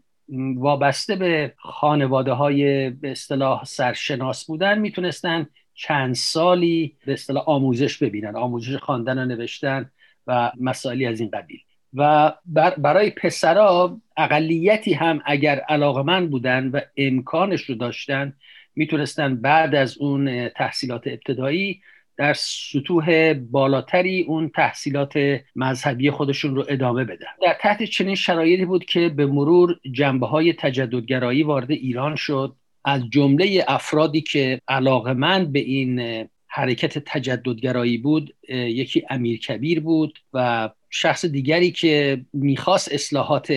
وابسته 0.55 1.15
به 1.15 1.53
خانواده 1.57 2.31
های 2.31 2.89
به 2.89 3.11
اصطلاح 3.11 3.63
سرشناس 3.63 4.45
بودن 4.45 4.79
می‌تونستن 4.79 5.47
چند 5.73 6.15
سالی 6.15 6.97
به 7.05 7.13
اصطلاح 7.13 7.43
آموزش 7.49 7.97
ببینن 7.97 8.35
آموزش 8.35 8.75
خواندن 8.75 9.17
و 9.17 9.25
نوشتن 9.25 9.91
و 10.27 10.51
مسائلی 10.59 11.05
از 11.05 11.19
این 11.19 11.29
قبیل. 11.29 11.59
و 11.93 12.33
برای 12.77 13.09
پسرا 13.09 13.97
اقلیتی 14.17 14.93
هم 14.93 15.21
علاقه 15.25 15.61
علاقمند 15.69 16.31
بودن 16.31 16.67
و 16.67 16.79
امکانش 16.97 17.61
رو 17.61 17.75
داشتن 17.75 18.33
می‌تونستن 18.75 19.35
بعد 19.35 19.75
از 19.75 19.97
اون 19.97 20.49
تحصیلات 20.49 21.07
ابتدایی 21.07 21.81
در 22.17 22.33
سطوح 22.33 23.33
بالاتری 23.33 24.21
اون 24.21 24.49
تحصیلات 24.49 25.39
مذهبی 25.55 26.11
خودشون 26.11 26.55
رو 26.55 26.65
ادامه 26.69 27.03
بدن. 27.03 27.27
در 27.41 27.57
تحت 27.61 27.83
چنین 27.83 28.15
شرایطی 28.15 28.65
بود 28.65 28.85
که 28.85 29.09
به 29.09 29.25
مرور 29.25 29.79
جنبه 29.91 30.27
های 30.27 30.53
تجددگرایی 30.53 31.43
وارد 31.43 31.71
ایران 31.71 32.15
شد. 32.15 32.55
از 32.85 33.09
جمله 33.09 33.65
افرادی 33.67 34.21
که 34.21 34.61
علاقمند 34.67 35.51
به 35.51 35.59
این 35.59 36.27
حرکت 36.47 36.97
تجددگرایی 36.97 37.97
بود 37.97 38.35
یکی 38.49 39.03
امیر 39.09 39.39
کبیر 39.39 39.79
بود 39.79 40.19
و 40.33 40.69
شخص 40.91 41.25
دیگری 41.25 41.71
که 41.71 42.25
می‌خواست 42.33 42.91
اصلاحات 42.91 43.53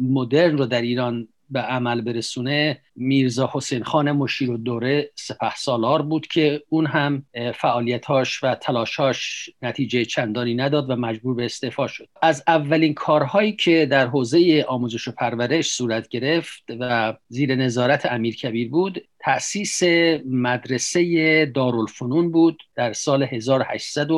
مدرن 0.00 0.58
رو 0.58 0.66
در 0.66 0.82
ایران 0.82 1.28
به 1.50 1.60
عمل 1.60 2.00
برسونه 2.00 2.80
میرزا 2.96 3.50
حسین 3.52 3.82
خان 3.82 4.12
مشیرالدوله 4.12 5.10
سپه 5.14 5.56
سالار 5.56 6.02
بود 6.02 6.26
که 6.26 6.62
اون 6.68 6.86
هم 6.86 7.26
فعالیتاش 7.54 8.44
و 8.44 8.54
تلاشاش 8.54 9.50
نتیجه 9.62 10.04
چندانی 10.04 10.54
نداد 10.54 10.90
و 10.90 10.96
مجبور 10.96 11.34
به 11.34 11.44
استعفا 11.44 11.86
شد. 11.86 12.08
از 12.22 12.42
اولین 12.46 12.94
کارهایی 12.94 13.52
که 13.52 13.86
در 13.86 14.06
حوزه 14.06 14.64
آموزش 14.68 15.08
و 15.08 15.12
پرورش 15.12 15.70
صورت 15.70 16.08
گرفت 16.08 16.62
و 16.80 17.14
زیر 17.28 17.54
نظارت 17.54 18.06
امیر 18.06 18.36
کبیر 18.36 18.70
بود 18.70 19.08
تأسیس 19.20 19.82
مدرسه 20.26 21.46
دارالفنون 21.46 22.30
بود 22.30 22.62
در 22.74 22.92
سال 22.92 23.22
1800 23.22 24.10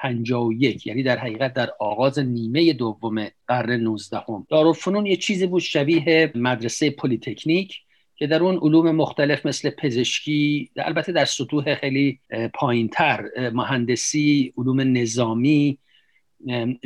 51 0.00 0.86
یعنی 0.86 1.02
در 1.02 1.18
حقیقت 1.18 1.54
در 1.54 1.70
آغاز 1.80 2.18
نیمه 2.18 2.72
دوم 2.72 3.28
قرن 3.48 3.80
19 3.80 4.16
هم 4.28 4.46
دارالفنون 4.50 5.06
یه 5.06 5.16
چیزی 5.16 5.46
بود 5.46 5.62
شبیه 5.62 6.32
مدرسه 6.34 6.90
پلیتکنیک 6.90 7.78
که 8.16 8.26
در 8.26 8.42
اون 8.42 8.56
علوم 8.56 8.90
مختلف 8.90 9.46
مثل 9.46 9.70
پزشکی 9.70 10.70
البته 10.76 11.12
در 11.12 11.24
سطوح 11.24 11.74
خیلی 11.74 12.20
پایینتر 12.54 13.24
مهندسی 13.52 14.52
علوم 14.58 14.80
نظامی 14.80 15.78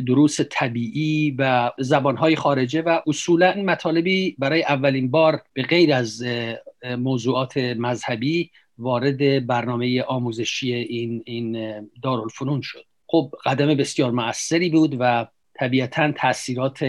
دروس 0.07 0.40
طبیعی 0.51 1.35
و 1.38 1.70
زبانهای 1.79 2.37
خارجه 2.37 2.83
و 2.83 3.01
اصولا 3.07 3.55
مطالبی 3.62 4.37
برای 4.38 4.62
اولین 4.62 5.11
بار 5.11 5.42
به 5.53 5.62
غیر 5.62 5.94
از 5.94 6.25
موضوعات 6.98 7.57
مذهبی 7.57 8.51
وارد 8.79 9.46
برنامه 9.46 10.03
آموزشی 10.03 10.75
این, 10.75 11.22
این 11.27 11.81
دارالفنون 12.03 12.61
شد. 12.61 12.85
خب 13.12 13.35
قدم 13.44 13.75
بسیار 13.75 14.11
موثری 14.11 14.68
بود 14.70 14.96
و 15.01 15.27
طبیعتا 15.55 16.12
تاثیرات 16.12 16.85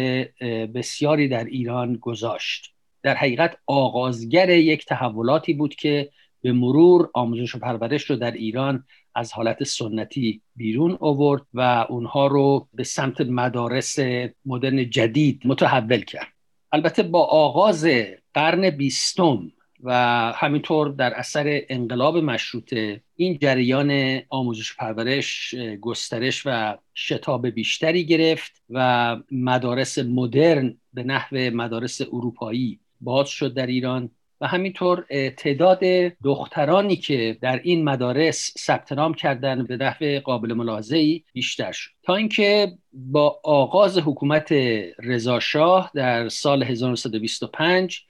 بسیاری 0.75 1.27
در 1.27 1.43
ایران 1.43 1.93
گذاشت. 1.93 2.73
در 3.03 3.15
حقیقت 3.15 3.57
آغازگر 3.67 4.49
یک 4.49 4.85
تحولاتی 4.85 5.53
بود 5.53 5.75
که 5.75 6.09
به 6.41 6.51
مرور 6.51 7.09
آموزش 7.13 7.55
و 7.55 7.59
پرورش 7.59 8.03
رو 8.03 8.15
در 8.15 8.31
ایران 8.31 8.85
از 9.15 9.33
حالت 9.33 9.63
سنتی 9.63 10.41
بیرون 10.55 10.97
آورد 11.01 11.41
و 11.53 11.85
اونها 11.89 12.27
رو 12.27 12.67
به 12.73 12.83
سمت 12.83 13.21
مدارس 13.21 13.99
مدرن 14.45 14.89
جدید 14.89 15.41
متحول 15.45 16.01
کرد. 16.01 16.27
البته 16.71 17.03
با 17.03 17.23
آغاز 17.25 17.87
قرن 18.33 18.69
بیستم 18.69 19.51
و 19.83 19.93
همینطور 20.35 20.89
در 20.89 21.13
اثر 21.13 21.61
انقلاب 21.69 22.17
مشروطه 22.17 23.01
این 23.15 23.37
جریان 23.37 24.21
آموزش 24.29 24.75
پرورش 24.75 25.55
گسترش 25.81 26.43
و 26.45 26.77
شتاب 26.95 27.47
بیشتری 27.47 28.05
گرفت 28.05 28.63
و 28.69 29.17
مدارس 29.31 29.99
مدرن 29.99 30.77
به 30.93 31.03
نحو 31.03 31.37
مدارس 31.37 32.01
اروپایی 32.01 32.79
باز 33.01 33.29
شد 33.29 33.53
در 33.53 33.67
ایران 33.67 34.09
و 34.41 34.47
همینطور 34.47 35.05
تعداد 35.37 35.79
دخترانی 36.23 36.95
که 36.95 37.37
در 37.41 37.61
این 37.63 37.83
مدارس 37.83 38.53
ثبت 38.57 38.91
نام 38.91 39.13
کردن 39.13 39.63
به 39.63 39.77
نحو 39.77 40.19
قابل 40.19 40.53
ملاحظه 40.53 41.21
بیشتر 41.33 41.71
شد. 41.71 41.91
تا 42.03 42.15
اینکه 42.15 42.77
با 42.93 43.39
آغاز 43.43 43.97
حکومت 43.97 44.51
رضا 44.99 45.39
شاه 45.39 45.91
در 45.95 46.29
سال 46.29 46.63
1925 46.63 48.05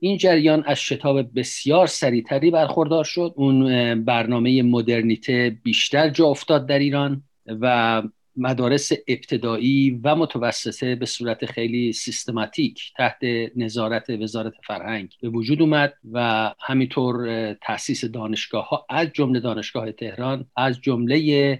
این 0.00 0.16
جریان 0.16 0.64
از 0.66 0.78
شتاب 0.78 1.38
بسیار 1.38 1.86
سریعتری 1.86 2.50
برخوردار 2.50 3.04
شد. 3.04 3.32
اون 3.36 4.04
برنامه 4.04 4.62
مدرنیته 4.62 5.56
بیشتر 5.62 6.08
جا 6.08 6.26
افتاد 6.26 6.66
در 6.66 6.78
ایران 6.78 7.22
و 7.46 8.02
مدارس 8.38 8.92
ابتدایی 9.08 10.00
و 10.04 10.16
متوسطه 10.16 10.94
به 10.94 11.06
صورت 11.06 11.46
خیلی 11.46 11.92
سیستماتیک 11.92 12.92
تحت 12.96 13.18
نظارت 13.56 14.10
وزارت 14.10 14.52
فرهنگ 14.66 15.14
به 15.22 15.28
وجود 15.28 15.62
اومد 15.62 15.94
و 16.12 16.54
همینطور 16.60 17.52
تاسیس 17.54 18.04
دانشگاه 18.04 18.68
ها 18.68 18.86
از 18.88 19.08
جمله 19.14 19.40
دانشگاه 19.40 19.92
تهران 19.92 20.46
از 20.56 20.80
جمله 20.80 21.58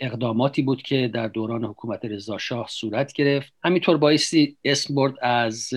اقداماتی 0.00 0.62
بود 0.62 0.82
که 0.82 1.10
در 1.14 1.28
دوران 1.28 1.64
حکومت 1.64 2.04
رضا 2.04 2.38
شاه 2.38 2.66
صورت 2.68 3.12
گرفت. 3.12 3.52
همینطور 3.64 3.96
بایستی 3.96 4.56
اسم 4.64 4.94
برد 4.94 5.14
از 5.22 5.70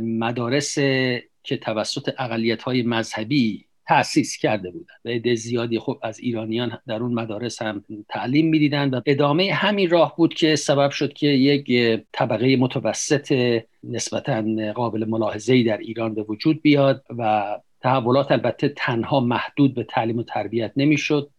مدارس 0.00 0.74
که 1.42 1.56
توسط 1.56 2.14
اقلیت 2.18 2.62
های 2.62 2.82
مذهبی 2.82 3.66
تأسیس 3.86 4.36
کرده 4.36 4.70
بودن 4.70 4.94
و 5.04 5.08
عده 5.08 5.34
زیادی 5.34 5.78
خب 5.78 5.98
از 6.02 6.20
ایرانیان 6.20 6.78
در 6.86 7.02
اون 7.02 7.14
مدارس 7.14 7.62
هم 7.62 7.84
تعلیم 8.08 8.46
می‌دیدن 8.46 8.90
و 8.90 9.00
ادامه 9.06 9.52
همین 9.52 9.90
راه 9.90 10.16
بود 10.16 10.34
که 10.34 10.56
سبب 10.56 10.90
شد 10.90 11.12
که 11.12 11.26
یک 11.26 11.70
طبقه 12.12 12.56
متوسط 12.56 13.60
نسبتا 13.84 14.44
قابل 14.72 15.04
ملاحظه 15.04 15.62
در 15.62 15.78
ایران 15.78 16.14
به 16.14 16.22
وجود 16.22 16.62
بیاد 16.62 17.04
و 17.18 17.56
تحولات 17.80 18.32
البته 18.32 18.68
تنها 18.68 19.20
محدود 19.20 19.74
به 19.74 19.84
تعلیم 19.84 20.18
و 20.18 20.22
تربیت 20.22 20.72
نمی‌شد. 20.76 21.30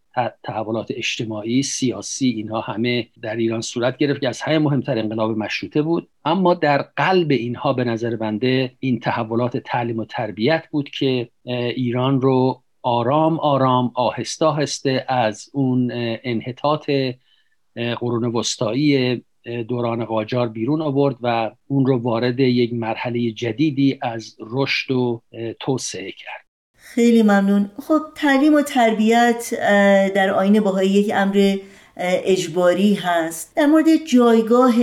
تحولات 0.44 0.92
اجتماعی 0.92 1.64
سیاسی 1.64 2.28
اینها 2.28 2.62
همه 2.62 3.08
در 3.22 3.36
ایران 3.36 3.62
صورت 3.62 3.98
گرفت 3.98 4.22
که 4.22 4.30
از 4.30 4.42
همه 4.42 4.60
مهمتر 4.60 4.98
انقلاب 4.98 5.38
مشروطه 5.38 5.82
بود. 5.82 6.10
اما 6.26 6.54
در 6.54 6.82
قلب 6.82 7.32
اینها 7.32 7.74
به 7.74 7.84
نظر 7.84 8.16
بنده 8.16 8.72
این 8.80 9.00
تحولات 9.00 9.58
تعلیم 9.58 10.00
و 10.00 10.06
تربیت 10.06 10.64
بود 10.72 10.90
که 10.90 11.30
ایران 11.76 12.22
رو 12.22 12.64
آرام 12.82 13.40
آرام 13.40 13.92
آهسته 13.96 14.46
آهسته 14.46 15.06
از 15.08 15.50
اون 15.54 15.92
انحطاط 16.24 16.92
قرون 17.76 18.26
وسطایی 18.26 19.22
دوران 19.68 20.06
قاجار 20.06 20.50
بیرون 20.50 20.82
آورد 20.82 21.16
و 21.22 21.52
اون 21.68 21.86
رو 21.86 21.98
وارد 21.98 22.40
یک 22.40 22.74
مرحله 22.74 23.32
جدیدی 23.32 24.00
از 24.02 24.36
رشد 24.40 24.92
و 24.92 25.22
توسعه 25.60 26.12
کرد. 26.12 26.51
خیلی 26.96 27.24
ممنون. 27.24 27.72
خب 27.88 28.02
تعلیم 28.16 28.54
و 28.54 28.62
تربیت 28.62 29.54
در 30.16 30.30
آین 30.30 30.60
باهایی 30.60 30.90
یک 30.90 31.12
امر 31.16 31.58
اجباری 31.98 32.94
هست. 32.94 33.56
در 33.56 33.66
مورد 33.66 33.86
جایگاه 33.96 34.74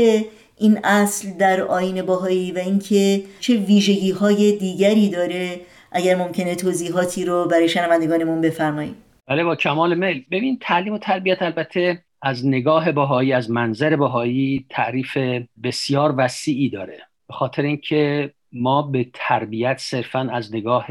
این 0.56 0.78
اصل 0.84 1.30
در 1.38 1.60
آین 1.60 2.02
باهایی 2.02 2.52
و 2.52 2.58
اینکه 2.58 3.22
چه 3.40 3.54
ویژگی 3.56 4.10
های 4.10 4.56
دیگری 4.56 5.08
داره 5.08 5.60
اگر 5.92 6.16
ممکنه 6.16 6.54
توضیحاتی 6.54 7.24
رو 7.24 7.48
برای 7.50 7.68
شنوندگانمون 7.68 8.40
بفرمایید. 8.40 8.94
بله 9.26 9.44
با 9.44 9.56
کمال 9.56 9.94
میل. 9.94 10.24
ببین 10.30 10.58
تعلیم 10.60 10.92
و 10.92 10.98
تربیت 10.98 11.42
البته 11.42 12.02
از 12.22 12.46
نگاه 12.46 12.92
باهایی 12.92 13.32
از 13.32 13.50
منظر 13.50 13.96
باهایی 13.96 14.66
تعریف 14.70 15.18
بسیار 15.64 16.14
وسیعی 16.18 16.70
داره. 16.70 16.98
به 17.28 17.34
خاطر 17.34 17.62
اینکه 17.62 18.32
ما 18.52 18.82
به 18.82 19.06
تربیت 19.14 19.78
صرفا 19.78 20.28
از 20.32 20.54
نگاه 20.54 20.86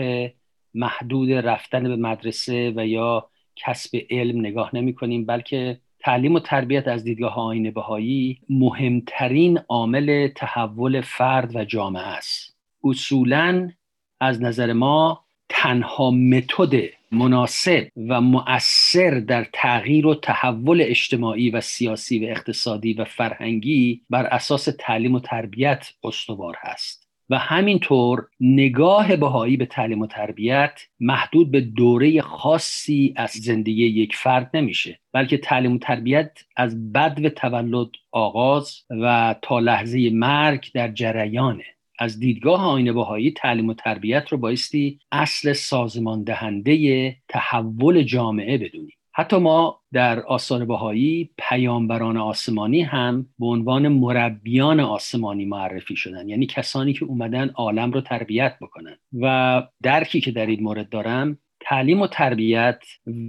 محدود 0.74 1.32
رفتن 1.32 1.84
به 1.84 1.96
مدرسه 1.96 2.74
و 2.76 2.88
یا 2.88 3.30
کسب 3.56 3.98
علم 4.10 4.40
نگاه 4.40 4.76
نمی 4.76 4.94
کنیم 4.94 5.26
بلکه 5.26 5.80
تعلیم 6.00 6.36
و 6.36 6.40
تربیت 6.40 6.88
از 6.88 7.04
دیدگاه 7.04 7.40
آین 7.40 7.72
بهایی 7.72 8.40
مهمترین 8.50 9.60
عامل 9.70 10.28
تحول 10.28 11.02
فرد 11.02 11.56
و 11.56 11.66
جامعه 11.66 12.08
است. 12.08 12.58
اصولا 12.84 13.72
از 14.20 14.42
نظر 14.42 14.74
ما 14.74 15.26
تنها 15.50 16.12
متد 16.12 16.74
مناسب 17.12 17.88
و 18.10 18.22
مؤثر 18.22 19.20
در 19.20 19.48
تغییر 19.54 20.08
و 20.08 20.16
تحول 20.16 20.82
اجتماعی 20.82 21.50
و 21.50 21.62
سیاسی 21.62 22.26
و 22.26 22.30
اقتصادی 22.30 22.94
و 22.94 23.06
فرهنگی 23.06 24.02
بر 24.10 24.26
اساس 24.26 24.68
تعلیم 24.80 25.16
و 25.16 25.20
تربیت 25.20 25.90
استوار 26.04 26.56
هست. 26.60 27.07
و 27.30 27.38
همینطور 27.38 28.28
نگاه 28.40 29.16
بهایی 29.16 29.58
به 29.58 29.66
تعلیم 29.66 30.02
و 30.02 30.08
تربیت 30.08 30.82
محدود 31.00 31.52
به 31.52 31.62
دوره 31.62 32.22
خاصی 32.22 33.14
از 33.16 33.32
زندگی 33.32 33.86
یک 33.86 34.16
فرد 34.16 34.50
نمیشه 34.54 35.00
بلکه 35.14 35.38
تعلیم 35.38 35.74
و 35.74 35.78
تربیت 35.78 36.32
از 36.58 36.94
بدو 36.94 37.30
تولد 37.30 37.90
آغاز 38.12 38.84
و 38.90 39.36
تا 39.42 39.60
لحظه 39.60 40.10
مرگ 40.10 40.72
در 40.74 40.92
جریانه. 40.92 41.66
از 42.00 42.20
دیدگاه 42.20 42.66
آین 42.66 42.94
بهایی 42.94 43.32
تعلیم 43.32 43.70
و 43.70 43.74
تربیت 43.74 44.30
رو 44.30 44.38
بایستی 44.38 45.00
اصل 45.12 45.54
سازمان 45.54 46.24
دهنده 46.24 47.16
تحول 47.28 48.04
جامعه 48.04 48.58
بدونیم. 48.58 48.97
حتی 49.20 49.38
ما 49.38 49.82
در 49.94 50.20
آثار 50.20 50.66
بهایی 50.66 51.30
پیامبران 51.38 52.18
آسمانی 52.18 52.82
هم 52.82 53.26
به 53.40 53.46
عنوان 53.46 53.88
مربیان 53.88 54.80
آسمانی 54.80 55.46
معرفی 55.46 55.96
شدن. 55.96 56.30
یعنی 56.30 56.46
کسانی 56.46 56.94
که 56.94 57.06
اومدن 57.06 57.50
عالم 57.50 57.92
رو 57.92 58.02
تربیت 58.02 58.58
بکنن. 58.62 58.98
و 59.14 59.64
درکی 59.84 60.22
که 60.22 60.32
در 60.32 60.46
این 60.46 60.64
مورد 60.64 60.90
دارم 60.90 61.38
تعلیم 61.60 62.02
و 62.02 62.08
تربیت 62.08 62.84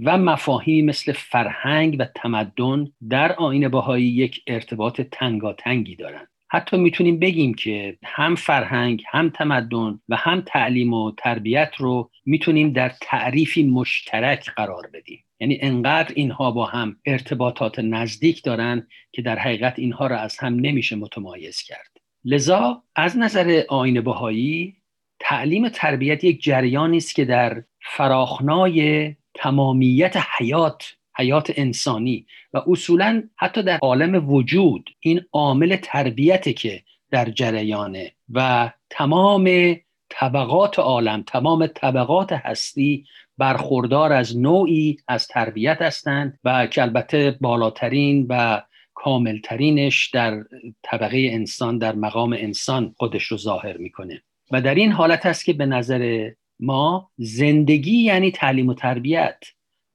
و 0.05 0.17
مفاهیمی 0.17 0.81
مثل 0.81 1.11
فرهنگ 1.11 1.95
و 1.99 2.05
تمدن 2.15 2.87
در 3.09 3.33
آین 3.33 3.67
بهایی 3.67 4.07
یک 4.07 4.43
ارتباط 4.47 5.01
تنگاتنگی 5.01 5.95
دارند 5.95 6.27
حتی 6.51 6.77
می‌تونیم 6.77 7.19
بگیم 7.19 7.53
که 7.53 7.97
هم 8.03 8.35
فرهنگ 8.35 9.03
هم 9.07 9.29
تمدن 9.29 9.99
و 10.09 10.15
هم 10.15 10.41
تعلیم 10.41 10.93
و 10.93 11.11
تربیت 11.11 11.71
رو 11.77 12.09
می‌تونیم 12.25 12.73
در 12.73 12.91
تعریفی 13.01 13.63
مشترک 13.63 14.49
قرار 14.55 14.89
بدیم. 14.93 15.23
یعنی 15.39 15.59
انقدر 15.61 16.13
اینها 16.15 16.51
با 16.51 16.65
هم 16.65 16.95
ارتباطات 17.05 17.79
نزدیک 17.79 18.43
دارن 18.43 18.87
که 19.11 19.21
در 19.21 19.39
حقیقت 19.39 19.79
اینها 19.79 20.07
را 20.07 20.17
از 20.17 20.37
هم 20.37 20.55
نمیشه 20.55 20.95
متمایز 20.95 21.61
کرد. 21.61 21.97
لذا 22.25 22.83
از 22.95 23.17
نظر 23.17 23.63
آین 23.69 24.01
بهایی 24.01 24.75
تعلیم 25.19 25.63
و 25.63 25.69
تربیت 25.69 26.23
یک 26.23 26.43
جریانی 26.43 26.97
است 26.97 27.15
که 27.15 27.25
در 27.25 27.63
فراخنای 27.81 29.15
تمامیت 29.33 30.17
حیات 30.37 30.93
حیات 31.15 31.51
انسانی 31.55 32.25
و 32.53 32.61
اصولا 32.67 33.23
حتی 33.35 33.63
در 33.63 33.77
عالم 33.81 34.29
وجود 34.29 34.89
این 34.99 35.21
عامل 35.33 35.75
تربیت 35.75 36.55
که 36.55 36.83
در 37.11 37.29
جریانه 37.29 38.11
و 38.29 38.71
تمام 38.89 39.75
طبقات 40.09 40.79
عالم 40.79 41.23
تمام 41.27 41.67
طبقات 41.67 42.33
هستی 42.33 43.05
برخوردار 43.39 44.13
از 44.13 44.37
نوعی 44.37 44.97
از 45.07 45.27
تربیت 45.27 45.81
هستند 45.81 46.39
و 46.43 46.67
که 46.67 46.81
البته 46.81 47.37
بالاترین 47.41 48.25
و 48.29 48.61
کاملترینش 48.93 50.09
در 50.13 50.43
طبقه 50.83 51.29
انسان 51.31 51.77
در 51.77 51.95
مقام 51.95 52.33
انسان 52.33 52.93
خودش 52.97 53.23
رو 53.23 53.37
ظاهر 53.37 53.77
می‌کنه. 53.77 54.21
و 54.51 54.61
در 54.61 54.75
این 54.75 54.91
حالت 54.91 55.25
است 55.25 55.45
که 55.45 55.53
به 55.53 55.65
نظر 55.65 56.31
ما 56.59 57.11
زندگی 57.17 57.97
یعنی 57.97 58.31
تعلیم 58.31 58.67
و 58.67 58.73
تربیت 58.73 59.43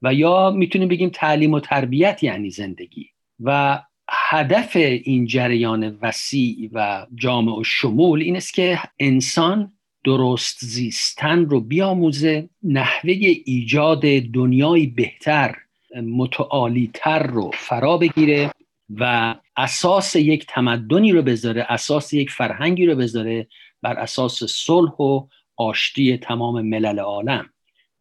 و 0.02 0.14
یا 0.14 0.50
می‌تونیم 0.50 0.88
بگیم 0.88 1.08
تعلیم 1.08 1.52
و 1.52 1.60
تربیت 1.60 2.22
یعنی 2.22 2.50
زندگی. 2.50 3.10
و 3.40 3.82
هدف 4.10 4.76
این 4.76 5.26
جریان 5.26 5.98
وسیع 6.02 6.70
و 6.72 7.06
جامع 7.14 7.58
و 7.58 7.64
شمول 7.64 8.22
این 8.22 8.36
است 8.36 8.54
که 8.54 8.78
انسان 8.98 9.72
درست 10.04 10.58
زیستن 10.60 11.44
رو 11.44 11.60
بیاموزه 11.60 12.48
نحوه 12.62 13.12
ایجاد 13.44 14.02
دنیای 14.34 14.86
بهتر 14.86 15.56
متعالیتر 16.02 17.22
رو 17.22 17.50
فرا 17.54 17.98
بگیره 17.98 18.50
و 18.90 19.34
اساس 19.56 20.16
یک 20.16 20.46
تمدنی 20.46 21.12
رو 21.12 21.22
بذاره 21.22 21.66
اساس 21.68 22.12
یک 22.12 22.30
فرهنگی 22.30 22.86
رو 22.86 22.94
بذاره 22.94 23.46
بر 23.82 23.98
اساس 23.98 24.44
صلح 24.44 24.92
و 24.92 25.26
آشتی 25.56 26.16
تمام 26.16 26.62
ملل 26.62 26.98
عالم. 26.98 27.50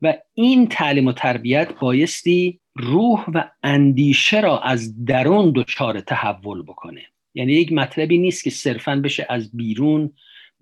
و 0.01 0.13
این 0.33 0.67
تعلیم 0.67 1.07
و 1.07 1.11
تربیت 1.11 1.79
بایستی 1.79 2.59
روح 2.75 3.25
و 3.33 3.43
اندیشه 3.63 4.41
را 4.41 4.59
از 4.59 5.05
درون 5.05 5.51
دچار 5.55 5.99
تحول 5.99 6.63
بکنه. 6.63 7.01
یعنی 7.33 7.53
یک 7.53 7.71
مطلبی 7.71 8.17
نیست 8.17 8.43
که 8.43 8.49
صرفا 8.49 8.95
بشه 8.95 9.25
از 9.29 9.57
بیرون 9.57 10.13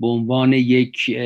به 0.02 0.08
عنوان 0.08 0.54
یک 0.54 1.18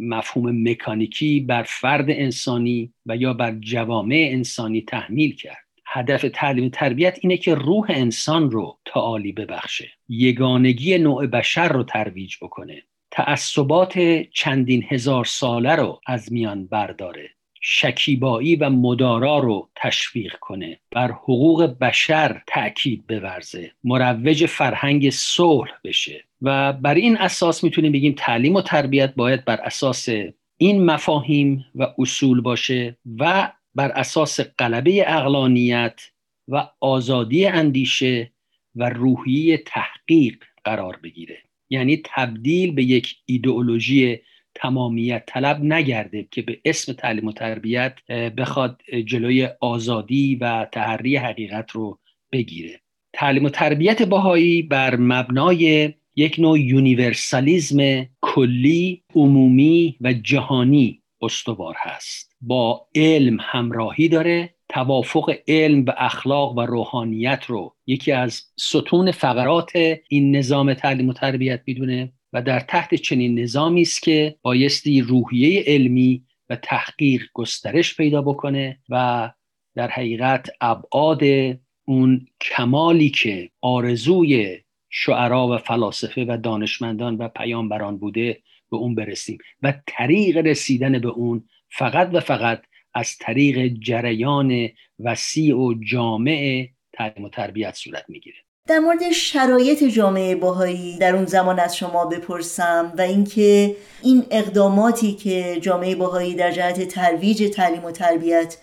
مفهوم 0.00 0.68
مکانیکی 0.68 1.40
بر 1.40 1.62
فرد 1.62 2.10
انسانی 2.10 2.92
و 3.06 3.16
یا 3.16 3.32
بر 3.32 3.56
جوامع 3.60 4.28
انسانی 4.32 4.80
تحمیل 4.80 5.34
کرد. 5.34 5.66
هدف 5.86 6.26
تعلیم 6.34 6.68
تربیت 6.68 7.18
اینه 7.22 7.36
که 7.36 7.54
روح 7.54 7.86
انسان 7.88 8.50
رو 8.50 8.78
تعالی 8.84 9.32
ببخشه. 9.32 9.88
یگانگی 10.08 10.98
نوع 10.98 11.26
بشر 11.26 11.68
رو 11.68 11.82
ترویج 11.82 12.36
بکنه. 12.42 12.82
تعصبات 13.10 13.98
چندین 14.32 14.86
هزار 14.88 15.24
ساله 15.24 15.74
رو 15.74 16.00
از 16.06 16.32
میان 16.32 16.66
برداره. 16.66 17.30
شکیبایی 17.60 18.56
و 18.56 18.70
مدارا 18.70 19.38
رو 19.38 19.68
تشویق 19.76 20.34
کنه. 20.40 20.80
بر 20.90 21.10
حقوق 21.10 21.62
بشر 21.62 22.42
تأکید 22.46 23.06
بورزه. 23.06 23.72
مروج 23.84 24.46
فرهنگ 24.46 25.10
صلح 25.10 25.72
بشه. 25.84 26.24
و 26.42 26.72
بر 26.72 26.94
این 26.94 27.16
اساس 27.16 27.64
می‌تونیم 27.64 27.92
بگیم 27.92 28.14
تعلیم 28.18 28.54
و 28.54 28.62
تربیت 28.62 29.14
باید 29.14 29.44
بر 29.44 29.60
اساس 29.60 30.08
این 30.56 30.84
مفاهیم 30.84 31.64
و 31.74 31.86
اصول 31.98 32.40
باشه 32.40 32.96
و 33.18 33.52
بر 33.74 33.88
اساس 33.88 34.40
غلبه 34.40 35.04
عقلانیت 35.06 36.00
و 36.48 36.68
آزادی 36.80 37.46
اندیشه 37.46 38.32
و 38.74 38.88
روحیه 38.88 39.56
تحقیق 39.56 40.44
قرار 40.64 40.98
بگیره. 41.02 41.38
یعنی 41.70 42.02
تبدیل 42.04 42.74
به 42.74 42.84
یک 42.84 43.16
ایدئولوژی 43.26 44.20
تمامیت 44.54 45.22
طلب 45.26 45.64
نگرده 45.64 46.28
که 46.30 46.42
به 46.42 46.60
اسم 46.64 46.92
تعلیم 46.92 47.26
و 47.26 47.32
تربیت 47.32 47.94
بخواد 48.36 48.82
جلوی 49.04 49.48
آزادی 49.60 50.36
و 50.36 50.64
تحری 50.72 51.16
حقیقت 51.16 51.70
رو 51.70 51.98
بگیره. 52.32 52.80
تعلیم 53.12 53.44
و 53.44 53.48
تربیت 53.48 54.02
بهایی 54.02 54.62
بر 54.62 54.96
مبنای 54.96 55.94
یک 56.16 56.36
نوع 56.38 56.60
universalism 56.60 58.06
کلی 58.20 59.02
عمومی 59.14 59.96
و 60.00 60.12
جهانی 60.12 61.02
استوار 61.22 61.74
هست. 61.78 62.32
با 62.40 62.88
علم 62.94 63.38
همراهی 63.40 64.08
داره 64.08 64.54
توافق 64.68 65.34
علم 65.48 65.84
و 65.84 65.92
اخلاق 65.96 66.58
و 66.58 66.60
روحانیت 66.60 67.44
رو 67.46 67.76
یکی 67.86 68.12
از 68.12 68.42
ستون 68.56 69.10
فقرات 69.10 69.72
این 70.08 70.36
نظام 70.36 70.74
تعلیم 70.74 71.08
و 71.08 71.12
تربیت 71.12 71.62
می‌دونه 71.66 72.12
و 72.32 72.42
در 72.42 72.60
تحت 72.60 72.94
چنین 72.94 73.40
نظامی 73.40 73.82
است 73.82 74.02
که 74.02 74.36
بایستی 74.42 75.00
روحیه 75.00 75.64
علمی 75.66 76.24
و 76.50 76.56
تحقیق 76.56 77.22
گسترش 77.34 77.96
پیدا 77.96 78.22
بکنه 78.22 78.78
و 78.88 79.30
در 79.74 79.88
حقیقت 79.88 80.50
ابعاد 80.60 81.22
اون 81.84 82.26
کمالی 82.40 83.10
که 83.10 83.50
آرزوی 83.60 84.58
شعرا 84.90 85.48
و 85.48 85.58
فلاسفه 85.58 86.24
و 86.28 86.38
دانشمندان 86.42 87.16
و 87.16 87.28
پیامبران 87.28 87.98
بوده 87.98 88.38
به 88.70 88.76
اون 88.76 88.94
برسیم. 88.94 89.38
و 89.62 89.74
طریق 89.86 90.36
رسیدن 90.36 90.98
به 90.98 91.08
اون 91.08 91.48
فقط 91.68 92.10
و 92.12 92.20
فقط 92.20 92.62
از 92.94 93.16
طریق 93.20 93.72
جریان 93.80 94.68
وسیع 94.98 95.56
و 95.56 95.74
جامع 95.74 96.68
تعلیم 96.92 97.24
و 97.24 97.28
تربیت 97.28 97.74
صورت 97.74 98.04
می‌گیره. 98.08 98.36
در 98.68 98.78
مورد 98.78 99.12
شرایط 99.12 99.84
جامعه 99.84 100.34
باهایی 100.34 100.98
در 100.98 101.16
اون 101.16 101.24
زمان 101.24 101.58
از 101.58 101.76
شما 101.76 102.04
بپرسم 102.04 102.92
و 102.98 103.00
اینکه 103.00 103.76
این 104.02 104.24
اقداماتی 104.30 105.12
که 105.12 105.58
جامعه 105.60 105.94
باهایی 105.94 106.34
در 106.34 106.50
جهت 106.50 106.88
ترویج 106.88 107.50
تعلیم 107.54 107.84
و 107.84 107.90
تربیت 107.90 108.56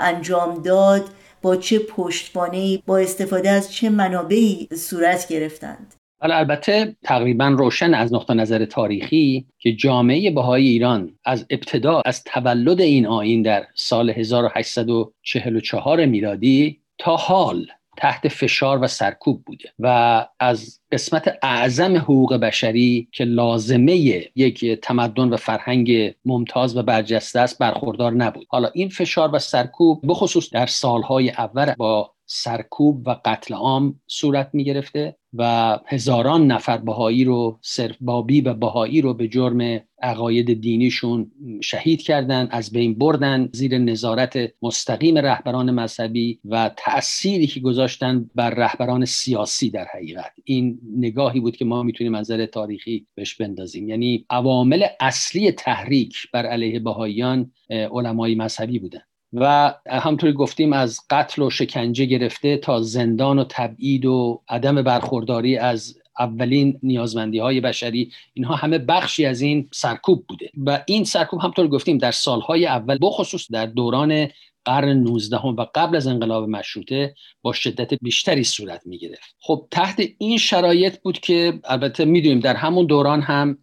انجام 0.00 0.62
داد 0.62 1.08
با 1.42 1.56
چه 1.56 1.78
پشتوانه 1.78 2.78
با 2.86 2.98
استفاده 2.98 3.50
از 3.50 3.72
چه 3.72 3.90
منابعی 3.90 4.68
صورت 4.74 5.28
گرفتند؟ 5.28 5.94
حالا 6.22 6.36
البته 6.36 6.96
تقریبا 7.02 7.48
روشن 7.48 7.94
از 7.94 8.14
نقطه 8.14 8.34
نظر 8.34 8.64
تاریخی 8.64 9.46
که 9.58 9.72
جامعه 9.72 10.30
بهای 10.30 10.68
ایران 10.68 11.18
از 11.24 11.46
ابتدا 11.50 12.02
از 12.04 12.24
تولد 12.24 12.80
این 12.80 13.06
آین 13.06 13.42
در 13.42 13.66
سال 13.74 14.10
1844 14.10 16.06
میلادی 16.06 16.80
تا 16.98 17.16
حال 17.16 17.66
تحت 17.96 18.28
فشار 18.28 18.82
و 18.82 18.86
سرکوب 18.86 19.44
بوده 19.44 19.72
و 19.78 20.26
از 20.40 20.80
قسمت 20.92 21.38
اعظم 21.42 21.96
حقوق 21.96 22.34
بشری 22.34 23.08
که 23.12 23.24
لازمه 23.24 23.94
یک 24.36 24.80
تمدن 24.82 25.28
و 25.28 25.36
فرهنگ 25.36 26.14
ممتاز 26.24 26.76
و 26.76 26.82
برجسته 26.82 27.40
است 27.40 27.58
برخوردار 27.58 28.12
نبود. 28.12 28.46
حالا 28.50 28.70
این 28.74 28.88
فشار 28.88 29.34
و 29.34 29.38
سرکوب 29.38 30.00
بخصوص 30.08 30.50
در 30.52 30.66
سالهای 30.66 31.30
اول 31.30 31.74
با 31.74 32.14
سرکوب 32.26 33.08
و 33.08 33.16
قتل 33.24 33.54
عام 33.54 34.00
صورت 34.06 34.50
می 34.52 34.64
گرفته 34.64 35.16
و 35.34 35.78
هزاران 35.86 36.46
نفر 36.46 36.76
بهایی 36.76 37.24
رو 37.24 37.58
صرف 37.62 37.96
بابی 38.00 38.40
و 38.40 38.54
بهایی 38.54 39.00
رو 39.00 39.14
به 39.14 39.28
جرم 39.28 39.80
عقاید 40.02 40.60
دینیشون 40.60 41.30
شهید 41.62 42.02
کردن 42.02 42.48
از 42.50 42.72
بین 42.72 42.94
بردن 42.94 43.48
زیر 43.52 43.78
نظارت 43.78 44.38
مستقیم 44.62 45.18
رهبران 45.18 45.70
مذهبی 45.70 46.40
و 46.44 46.70
تأثیری 46.76 47.46
که 47.46 47.60
گذاشتن 47.60 48.30
بر 48.34 48.50
رهبران 48.50 49.04
سیاسی 49.04 49.70
در 49.70 49.86
حقیقت. 49.94 50.32
این 50.44 50.78
نگاهی 50.96 51.40
بود 51.40 51.56
که 51.56 51.64
ما 51.64 51.82
می‌تونیم 51.82 52.12
منظر 52.12 52.46
تاریخی 52.46 53.06
بهش 53.14 53.34
بندازیم. 53.34 53.88
یعنی 53.88 54.24
عوامل 54.30 54.84
اصلی 55.00 55.52
تحریک 55.52 56.16
بر 56.32 56.46
علیه 56.46 56.78
بهاییان 56.80 57.52
علمای 57.70 58.34
مذهبی 58.34 58.78
بودن. 58.78 59.00
و 59.32 59.74
همطوری 59.90 60.32
گفتیم 60.32 60.72
از 60.72 61.00
قتل 61.10 61.42
و 61.42 61.50
شکنجه 61.50 62.04
گرفته 62.04 62.56
تا 62.56 62.80
زندان 62.80 63.38
و 63.38 63.44
تبعید 63.48 64.06
و 64.06 64.42
عدم 64.48 64.82
برخورداری 64.82 65.56
از 65.56 65.94
اولین 66.18 66.78
نیازمندی 66.82 67.38
های 67.38 67.60
بشری 67.60 68.12
اینها 68.34 68.54
همه 68.54 68.78
بخشی 68.78 69.26
از 69.26 69.40
این 69.40 69.68
سرکوب 69.72 70.24
بوده. 70.28 70.50
و 70.66 70.82
این 70.86 71.04
سرکوب 71.04 71.40
همطور 71.40 71.68
گفتیم 71.68 71.98
در 71.98 72.10
سالهای 72.10 72.66
اول 72.66 72.98
بخصوص 73.02 73.50
در 73.50 73.66
دوران 73.66 74.28
قرن 74.64 74.88
19 74.88 75.36
و 75.36 75.66
قبل 75.74 75.96
از 75.96 76.06
انقلاب 76.06 76.48
مشروطه 76.48 77.14
با 77.42 77.52
شدت 77.52 77.94
بیشتری 77.94 78.44
صورت 78.44 78.86
می 78.86 78.98
گرفت 78.98 79.36
خب 79.38 79.66
تحت 79.70 80.02
این 80.18 80.38
شرایط 80.38 80.98
بود 81.02 81.18
که 81.18 81.60
البته 81.64 82.04
می‌دونیم 82.04 82.40
در 82.40 82.54
همون 82.54 82.86
دوران 82.86 83.22
هم 83.22 83.58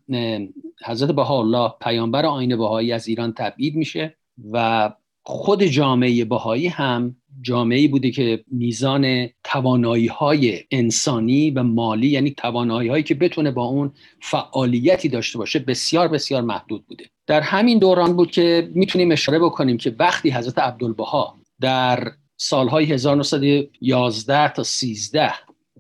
حضرت 0.86 1.12
بهاءالله 1.12 1.74
پیامبر 1.82 2.26
آین 2.26 2.58
بهایی 2.58 2.92
از 2.92 3.08
ایران 3.08 3.34
تبعید 3.34 3.76
میشه 3.76 4.18
و 4.52 4.90
خود 5.30 5.64
جامعه 5.64 6.26
بهایی 6.26 6.68
هم 6.68 7.16
جامعه 7.42 7.88
بوده 7.88 8.12
که 8.12 8.44
میزان 8.52 9.30
توانایی 9.44 10.08
های 10.08 10.64
انسانی 10.72 11.52
و 11.52 11.64
مالی 11.64 12.08
یعنی 12.08 12.32
توانایی 12.32 12.90
هایی 12.90 13.04
که 13.04 13.16
بتونه 13.16 13.52
با 13.52 13.64
اون 13.64 13.92
فعالیتی 14.22 15.10
داشته 15.10 15.38
باشه 15.38 15.60
بسیار 15.60 16.08
بسیار 16.08 16.42
محدود 16.42 16.86
بوده. 16.88 17.06
در 17.28 17.42
همین 17.42 17.80
دوران 17.80 18.16
بود 18.16 18.32
که 18.32 18.70
می‌تونیم 18.74 19.12
اشاره 19.12 19.40
بکنیم 19.40 19.78
که 19.78 19.96
وقتی 20.00 20.30
حضرت 20.30 20.60
عبدالبها 20.60 21.36
در 21.62 22.12
سالهای 22.38 22.86
1911 22.86 24.54
تا 24.54 24.64
13 24.64 25.34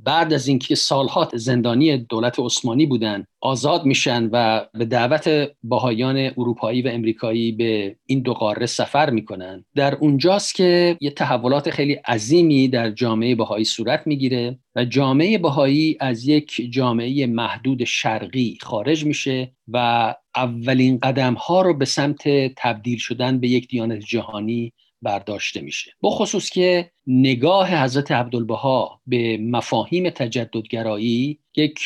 بعد 0.07 0.33
از 0.33 0.47
اینکه 0.47 0.75
سالها 0.75 1.29
زندانی 1.33 1.97
دولت 1.97 2.39
عثمانی 2.39 2.85
بودند 2.85 3.27
آزاد 3.41 3.85
میشن 3.85 4.29
و 4.31 4.65
به 4.73 4.85
دعوت 4.85 5.51
باهایان 5.63 6.17
اروپایی 6.17 6.81
و 6.81 6.87
امریکایی 6.87 7.51
به 7.51 7.95
این 8.05 8.21
دو 8.21 8.33
قاره 8.33 8.65
سفر 8.65 9.09
می‌کنن. 9.09 9.65
در 9.75 9.95
اونجاست 9.95 10.55
که 10.55 10.97
یه 11.01 11.11
تحولات 11.11 11.69
خیلی 11.69 11.93
عظیمی 11.93 12.67
در 12.67 12.91
جامعه 12.91 13.35
باهایی 13.35 13.65
صورت 13.65 14.07
می‌گیره 14.07 14.59
و 14.75 14.85
جامعه 14.85 15.37
باهایی 15.37 15.97
از 15.99 16.27
یک 16.27 16.67
جامعه 16.69 17.25
محدود 17.25 17.83
شرقی 17.83 18.57
خارج 18.61 19.05
میشه 19.05 19.51
و 19.67 20.15
اولین 20.35 20.99
قدم 20.99 21.33
ها 21.33 21.61
رو 21.61 21.73
به 21.73 21.85
سمت 21.85 22.23
تبدیل 22.57 22.97
شدن 22.97 23.39
به 23.39 23.47
یک 23.47 23.67
دیانت 23.67 23.99
جهانی 23.99 24.73
برداشته 25.01 25.61
میشه. 25.61 25.91
بخصوص 26.03 26.49
که 26.49 26.91
نگاه 27.07 27.83
حضرت 27.83 28.11
عبدالبها 28.11 29.01
به 29.07 29.37
مفاهیم 29.37 30.09
تجددگرایی 30.09 31.39
یک 31.55 31.79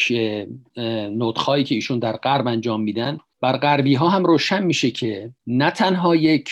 نوتخایی 1.11 1.63
که 1.63 1.75
ایشون 1.75 1.99
در 1.99 2.17
غرب 2.17 2.47
انجام 2.47 2.81
میدن 2.81 3.17
بر 3.41 3.57
غربی 3.57 3.95
ها 3.95 4.09
هم 4.09 4.25
روشن 4.25 4.63
میشه 4.63 4.91
که 4.91 5.31
نه 5.47 5.71
تنها 5.71 6.15
یک 6.15 6.49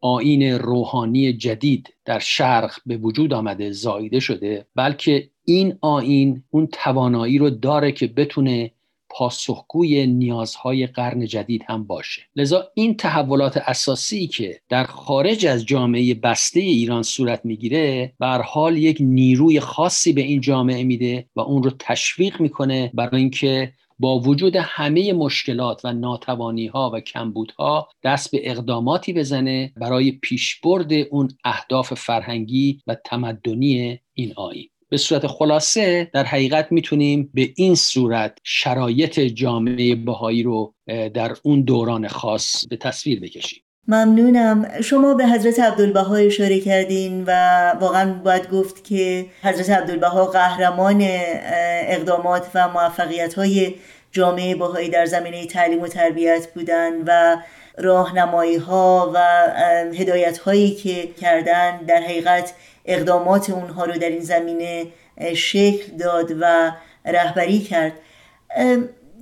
آین 0.00 0.42
روحانی 0.42 1.32
جدید 1.32 1.94
در 2.04 2.18
شرق 2.18 2.72
به 2.86 2.96
وجود 2.96 3.32
آمده 3.32 3.72
زایده 3.72 4.20
شده 4.20 4.66
بلکه 4.74 5.30
این 5.44 5.78
آین 5.80 6.42
اون 6.50 6.66
توانایی 6.66 7.38
رو 7.38 7.50
داره 7.50 7.92
که 7.92 8.06
بتونه 8.06 8.70
پاسخگوی 9.18 10.06
نیازهای 10.06 10.86
قرن 10.86 11.26
جدید 11.26 11.64
هم 11.68 11.84
باشه. 11.84 12.22
لذا 12.36 12.64
این 12.74 12.96
تحولات 12.96 13.56
اساسی 13.56 14.26
که 14.26 14.60
در 14.68 14.84
خارج 14.84 15.46
از 15.46 15.66
جامعه 15.66 16.14
بسته 16.14 16.60
ایران 16.60 17.02
صورت 17.02 17.44
می‌گیره 17.44 18.12
بر 18.18 18.42
حال 18.42 18.76
یک 18.76 18.96
نیروی 19.00 19.60
خاصی 19.60 20.12
به 20.12 20.20
این 20.20 20.40
جامعه 20.40 20.84
میده 20.84 21.28
و 21.36 21.40
اون 21.40 21.62
رو 21.62 21.70
تشویق 21.78 22.40
می‌کنه 22.40 22.90
برای 22.94 23.20
اینکه 23.20 23.72
با 23.98 24.20
وجود 24.20 24.56
همه 24.56 25.12
مشکلات 25.12 25.80
و 25.84 25.92
ناتوانی 25.92 26.66
ها 26.66 26.90
و 26.94 27.00
کمبودها 27.00 27.88
دست 28.04 28.30
به 28.30 28.50
اقداماتی 28.50 29.12
بزنه 29.12 29.72
برای 29.76 30.12
پیشبرد 30.12 30.92
اون 30.92 31.28
اهداف 31.44 31.94
فرهنگی 31.94 32.80
و 32.86 32.96
تمدنی 33.04 34.00
این 34.14 34.32
آیین. 34.36 34.68
به 34.88 34.96
صورت 34.96 35.26
خلاصه 35.26 36.10
در 36.14 36.24
حقیقت 36.24 36.66
می‌تونیم 36.70 37.30
به 37.34 37.48
این 37.56 37.74
صورت 37.74 38.38
شرایط 38.44 39.20
جامعه 39.20 39.94
بهایی 39.94 40.42
رو 40.42 40.74
در 41.14 41.36
اون 41.42 41.62
دوران 41.62 42.08
خاص 42.08 42.66
به 42.66 42.76
تصویر 42.76 43.20
بکشیم. 43.20 43.62
ممنونم. 43.88 44.80
شما 44.82 45.14
به 45.14 45.26
حضرت 45.26 45.60
عبدالبها 45.60 46.16
اشاره 46.16 46.60
کردین 46.60 47.24
و 47.26 47.32
واقعا 47.80 48.12
باید 48.12 48.50
گفت 48.50 48.84
که 48.84 49.26
حضرت 49.42 49.70
عبدالبها 49.70 50.26
قهرمان 50.26 50.98
اقدامات 51.88 52.50
و 52.54 52.68
موفقیت 52.68 53.34
های 53.34 53.74
جامعه 54.12 54.54
بهایی 54.54 54.88
در 54.88 55.06
زمینه 55.06 55.46
تعلیم 55.46 55.80
و 55.80 55.88
تربیت 55.88 56.48
بودن 56.54 56.92
و 57.06 57.36
راهنمایی 57.80 58.56
ها 58.56 59.12
و 59.14 59.18
هدایت 59.94 60.38
هایی 60.38 60.74
که 60.74 61.06
کردن 61.20 61.76
در 61.76 62.00
حقیقت 62.00 62.54
اقدامات 62.84 63.50
اونها 63.50 63.84
رو 63.84 63.92
در 63.92 64.08
این 64.08 64.20
زمینه 64.20 64.86
شکل 65.34 65.96
داد 65.96 66.32
و 66.40 66.72
رهبری 67.04 67.58
کرد. 67.58 67.92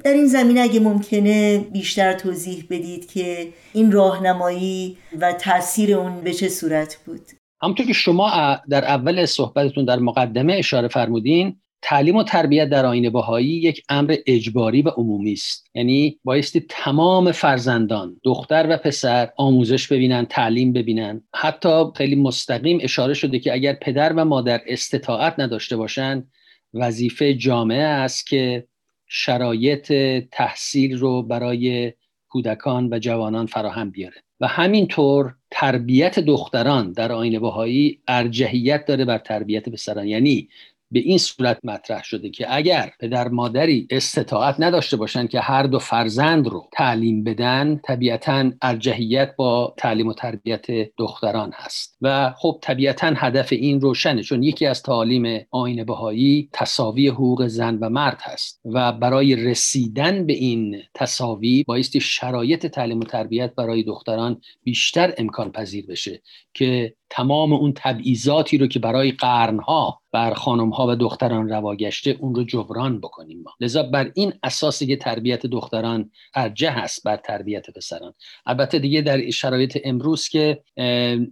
در 0.05 0.13
این 0.13 0.27
زمینه 0.27 0.61
اگه 0.61 0.81
ممکنه 0.81 1.59
بیشتر 1.59 2.13
توضیح 2.13 2.65
بدید 2.71 3.13
که 3.13 3.49
این 3.73 3.93
راهنمایی 3.93 4.97
و 5.21 5.33
تاثیر 5.33 5.97
اون 5.97 6.21
به 6.21 6.33
چه 6.33 6.49
صورت 6.49 6.97
بود؟ 7.07 7.21
همونطور 7.63 7.87
که 7.87 7.93
شما 7.93 8.31
در 8.71 8.85
اول 8.85 9.27
صحبتتون 9.27 9.85
در 9.85 9.99
مقدمه 9.99 10.53
اشاره 10.53 10.89
فرمودین 10.89 11.57
تعلیم 11.89 12.17
و 12.17 12.23
تربیت 12.23 12.69
در 12.69 12.87
آین 12.87 13.11
بهایی 13.11 13.49
یک 13.49 13.83
امر 13.89 14.17
اجباری 14.27 14.83
و 14.83 14.89
عمومی 14.89 15.33
است. 15.33 15.71
یعنی 15.75 16.19
بایستی 16.25 16.67
تمام 16.69 17.33
فرزندان 17.33 18.21
دختر 18.25 18.67
و 18.71 18.77
پسر 18.77 19.29
آموزش 19.37 19.89
ببینن 19.89 20.25
تعلیم 20.25 20.73
ببینن. 20.73 21.23
حتی 21.35 21.85
خیلی 21.97 22.17
مستقیم 22.17 22.79
اشاره 22.83 23.15
شده 23.15 23.39
که 23.39 23.53
اگر 23.53 23.73
پدر 23.73 24.13
و 24.13 24.25
مادر 24.25 24.61
استطاعت 24.67 25.35
نداشته 25.39 25.77
باشند 25.77 26.31
وظیفه 26.75 27.35
جامعه 27.35 27.83
است 27.83 28.27
که 28.27 28.67
شرایط 29.07 29.93
تحصیل 30.33 30.97
رو 30.97 31.23
برای 31.23 31.93
کودکان 32.29 32.89
و 32.93 32.99
جوانان 32.99 33.47
فراهم 33.47 33.91
بیاره. 33.91 34.17
و 34.41 34.47
همینطور 34.47 35.35
تربیت 35.51 36.19
دختران 36.19 36.93
در 36.93 37.13
آین 37.13 37.39
بهایی 37.39 38.01
ارجحیت 38.09 38.87
داره 38.87 39.05
بر 39.05 39.19
تربیت 39.19 39.69
پسران. 39.69 40.07
یعنی 40.09 40.49
به 40.91 40.99
این 40.99 41.19
صورت 41.19 41.59
مطرح 41.65 42.03
شده 42.05 42.31
که 42.31 42.55
اگر 42.55 42.93
پدر 43.01 43.29
مادری 43.29 43.87
استطاعت 43.91 44.57
نداشته 44.59 44.97
باشند 44.97 45.29
که 45.29 45.41
هر 45.41 45.63
دو 45.63 45.79
فرزند 45.79 46.49
رو 46.49 46.69
تعلیم 46.73 47.25
بدن 47.25 47.81
طبیعتا 47.85 48.51
ارجحیت 48.63 49.37
با 49.37 49.75
تعلیم 49.77 50.07
و 50.07 50.15
تربیت 50.15 50.67
دختران 50.99 51.53
هست. 51.55 51.97
و 52.03 52.35
خب 52.39 52.59
طبیعتا 52.63 53.13
هدف 53.17 53.53
این 53.53 53.81
روشنه 53.81 54.23
چون 54.23 54.43
یکی 54.43 54.67
از 54.67 54.83
تعالیم 54.83 55.47
آین 55.51 55.85
بهایی 55.85 56.49
تصاوی 56.53 57.09
حقوق 57.09 57.47
زن 57.47 57.79
و 57.79 57.89
مرد 57.89 58.21
هست 58.23 58.61
و 58.65 58.93
برای 58.93 59.37
رسیدن 59.37 60.27
به 60.27 60.33
این 60.33 60.83
تصاوی 60.95 61.65
بایستی 61.67 62.01
شرایط 62.01 62.67
تعلیم 62.67 63.01
و 63.01 63.05
تربیت 63.05 63.55
برای 63.55 63.83
دختران 63.83 64.41
بیشتر 64.65 65.15
امکان 65.19 65.53
پذیر 65.53 65.87
بشه 65.87 66.23
که 66.55 66.95
تمام 67.11 67.53
اون 67.53 67.73
تبعیضاتی 67.77 68.59
رو 68.59 68.67
که 68.67 68.79
برای 68.79 69.11
قرنها 69.11 70.01
بر 70.17 70.35
خانم 70.35 70.71
ها 70.71 70.87
و 70.87 70.97
دختران 70.97 71.49
روا 71.49 71.77
گشته 71.77 72.17
اون 72.21 72.35
رو 72.35 72.45
جبران 72.45 73.01
بکنیم 73.01 73.43
ما. 73.45 73.51
لذا 73.61 73.83
بر 73.83 74.11
این 74.15 74.33
اساسی 74.43 74.87
که 74.87 74.97
تربیت 74.97 75.47
دختران 75.47 76.11
ارجه 76.35 76.71
هست 76.71 77.03
بر 77.05 77.17
تربیت 77.17 77.71
پسران. 77.71 78.15
البته 78.47 78.79
دیگه 78.79 79.01
در 79.01 79.31
شرایط 79.31 79.79
امروز 79.85 80.29
که 80.29 80.63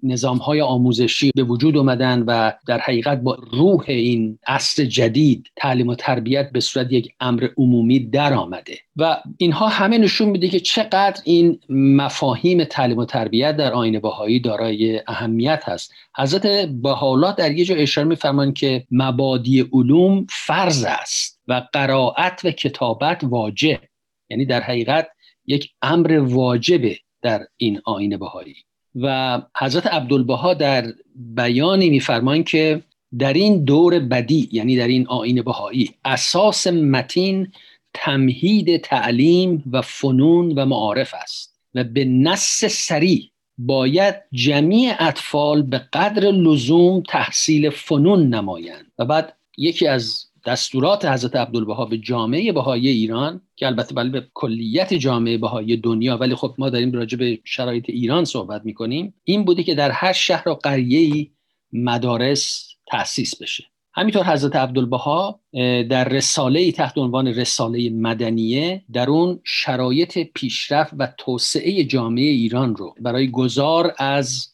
نظام 0.02 0.38
های 0.38 0.60
آموزشی 0.60 1.30
به 1.36 1.42
وجود 1.42 1.76
اومدن 1.76 2.22
و 2.22 2.52
در 2.66 2.78
حقیقت 2.78 3.20
با 3.20 3.38
روح 3.52 3.84
این 3.88 4.38
عصر 4.46 4.84
جدید 4.84 5.50
تعلیم 5.56 5.88
و 5.88 5.94
تربیت 5.94 6.50
به 6.52 6.60
صورت 6.60 6.92
یک 6.92 7.12
امر 7.20 7.48
عمومی 7.56 8.00
در 8.00 8.34
آمده 8.34 8.78
و 8.96 9.16
اینها 9.36 9.68
همه 9.68 9.98
نشون 9.98 10.28
میده 10.28 10.48
که 10.48 10.60
چقدر 10.60 11.20
این 11.24 11.60
مفاهیم 11.68 12.64
تعلیم 12.64 12.98
و 12.98 13.04
تربیت 13.04 13.56
در 13.56 13.72
آین 13.72 14.00
بهایی 14.00 14.40
دارای 14.40 15.00
اهمیت 15.06 15.62
هست. 15.64 15.92
حضرت 16.16 16.46
بهاءالله 16.68 17.34
در 17.34 17.52
یه 17.52 17.64
جا 17.64 17.74
اشاره 17.74 18.08
میفرمان 18.08 18.52
که 18.52 18.73
مبادی 18.90 19.60
علوم 19.60 20.26
فرض 20.30 20.84
است 20.84 21.40
و 21.48 21.62
قرائت 21.72 22.40
و 22.44 22.50
کتابت 22.50 23.20
واجب. 23.24 23.80
یعنی 24.30 24.46
در 24.46 24.60
حقیقت 24.60 25.08
یک 25.46 25.70
امر 25.82 26.18
واجبه 26.18 26.98
در 27.22 27.46
این 27.56 27.80
آین 27.84 28.16
بهایی. 28.16 28.56
و 28.94 29.42
حضرت 29.58 29.86
عبدالبها 29.86 30.54
در 30.54 30.92
بیانی 31.14 31.90
میفرمایند 31.90 32.44
که 32.44 32.82
در 33.18 33.32
این 33.32 33.64
دور 33.64 33.98
بدی 33.98 34.48
یعنی 34.52 34.76
در 34.76 34.88
این 34.88 35.06
آین 35.06 35.42
بهایی 35.42 35.90
اساس 36.04 36.66
متین 36.66 37.52
تمهید 37.94 38.76
تعلیم 38.76 39.64
و 39.72 39.82
فنون 39.82 40.52
و 40.58 40.66
معارف 40.66 41.14
است 41.22 41.60
و 41.74 41.84
به 41.84 42.04
نص 42.04 42.64
سریع 42.64 43.30
باید 43.58 44.14
جمیع 44.32 44.94
اطفال 44.98 45.62
به 45.62 45.78
قدر 45.78 46.30
لزوم 46.30 47.02
تحصیل 47.08 47.70
فنون 47.70 48.34
نمایند. 48.34 48.86
و 48.98 49.04
بعد 49.04 49.36
یکی 49.58 49.86
از 49.86 50.26
دستورات 50.46 51.04
حضرت 51.04 51.36
عبدالبها 51.36 51.84
به 51.84 51.98
جامعه 51.98 52.52
بهایی 52.52 52.88
ایران 52.88 53.40
که 53.56 53.66
البته 53.66 53.94
بله 53.94 54.10
به 54.10 54.26
کلیت 54.34 54.94
جامعه 54.94 55.38
بهایی 55.38 55.76
دنیا 55.76 56.16
ولی 56.16 56.34
خب 56.34 56.54
ما 56.58 56.70
داریم 56.70 56.92
راجع 56.92 57.18
به 57.18 57.38
شرایط 57.44 57.90
ایران 57.90 58.24
صحبت 58.24 58.64
می‌کنیم 58.64 59.14
این 59.24 59.44
بوده 59.44 59.62
که 59.62 59.74
در 59.74 59.90
هر 59.90 60.12
شهر 60.12 60.48
و 60.48 60.54
قریه 60.54 61.30
مدارس 61.72 62.68
تأسیس 62.86 63.42
بشه. 63.42 63.64
همینطور 63.96 64.24
حضرت 64.24 64.56
عبدالبها 64.56 65.40
در 65.90 66.08
رساله 66.08 66.72
تحت 66.72 66.98
عنوان 66.98 67.28
رساله 67.28 67.90
مدنیه 67.90 68.82
در 68.92 69.10
اون 69.10 69.40
شرایط 69.44 70.18
پیشرفت 70.34 70.92
و 70.98 71.08
توسعه 71.18 71.84
جامعه 71.84 72.24
ایران 72.24 72.76
رو 72.76 72.94
برای 73.00 73.30
گذار 73.30 73.94
از 73.98 74.48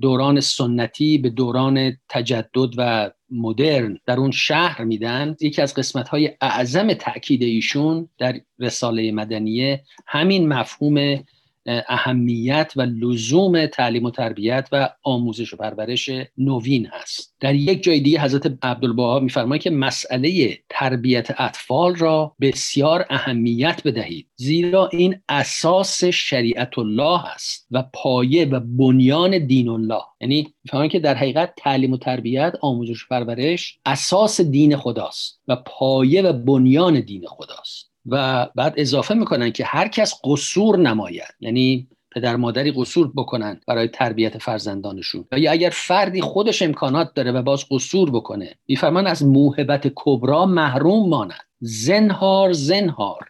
دوران 0.00 0.40
سنتی 0.40 1.18
به 1.18 1.30
دوران 1.30 1.96
تجدد 2.08 2.70
و 2.76 3.10
مدرن 3.30 3.98
در 4.06 4.20
اون 4.20 4.30
شهر 4.30 4.84
میدن. 4.84 5.36
یکی 5.40 5.62
از 5.62 5.74
قسمت 5.74 6.08
های 6.08 6.30
اعظم 6.40 6.92
تاکید 6.92 7.42
ایشون 7.42 8.08
در 8.18 8.40
رساله 8.58 9.12
مدنیه 9.12 9.84
همین 10.06 10.48
مفهوم 10.48 11.24
اهمیت 11.66 12.72
و 12.76 12.82
لزوم 12.82 13.66
تعلیم 13.66 14.04
و 14.04 14.10
تربیت 14.10 14.68
و 14.72 14.88
آموزش 15.02 15.54
و 15.54 15.56
پرورش 15.56 16.10
نوین 16.38 16.86
هست. 16.86 17.34
در 17.40 17.54
یک 17.54 17.82
جای 17.82 18.00
دیگه 18.00 18.20
حضرت 18.20 18.58
عبدالبها 18.62 19.20
میفرماید 19.20 19.62
که 19.62 19.70
مسئله 19.70 20.58
تربیت 20.68 21.40
اطفال 21.40 21.94
را 21.94 22.36
بسیار 22.40 23.06
اهمیت 23.10 23.80
بدهید 23.84 24.28
زیرا 24.36 24.88
این 24.92 25.20
اساس 25.28 26.04
شریعت 26.04 26.78
الله 26.78 27.26
است 27.26 27.66
و 27.70 27.84
پایه 27.94 28.44
و 28.44 28.60
بنیان 28.60 29.46
دین 29.46 29.68
الله 29.68 30.02
یعنی 30.20 30.54
می‌فهمن 30.64 30.88
که 30.88 31.00
در 31.00 31.14
حقیقت 31.14 31.52
تعلیم 31.56 31.92
و 31.92 31.96
تربیت 31.96 32.54
آموزش 32.60 33.04
و 33.04 33.06
پرورش 33.10 33.78
اساس 33.86 34.40
دین 34.40 34.76
خداست 34.76 35.40
و 35.48 35.56
پایه 35.56 36.22
و 36.22 36.32
بنیان 36.32 37.00
دین 37.00 37.26
خداست. 37.26 37.91
و 38.06 38.46
بعد 38.54 38.74
اضافه 38.76 39.14
می‌کنن 39.14 39.52
که 39.52 39.64
هر 39.64 39.88
کس 39.88 40.14
قصور 40.24 40.78
نماید. 40.78 41.34
یعنی 41.40 41.88
پدر 42.14 42.36
مادری 42.36 42.72
قصور 42.76 43.12
بکنن 43.16 43.60
برای 43.66 43.88
تربیت 43.88 44.38
فرزندانشون. 44.38 45.24
و 45.32 45.38
یا 45.38 45.52
اگر 45.52 45.70
فردی 45.70 46.20
خودش 46.20 46.62
امکانات 46.62 47.14
داره 47.14 47.32
و 47.32 47.42
باز 47.42 47.64
قصور 47.70 48.10
بکنه 48.10 48.54
میفرمان 48.68 49.06
از 49.06 49.24
موهبت 49.24 49.92
کبرا 49.94 50.46
محروم 50.46 51.08
ماند. 51.08 51.40
زنهار 51.60 52.52
زنهار. 52.52 53.28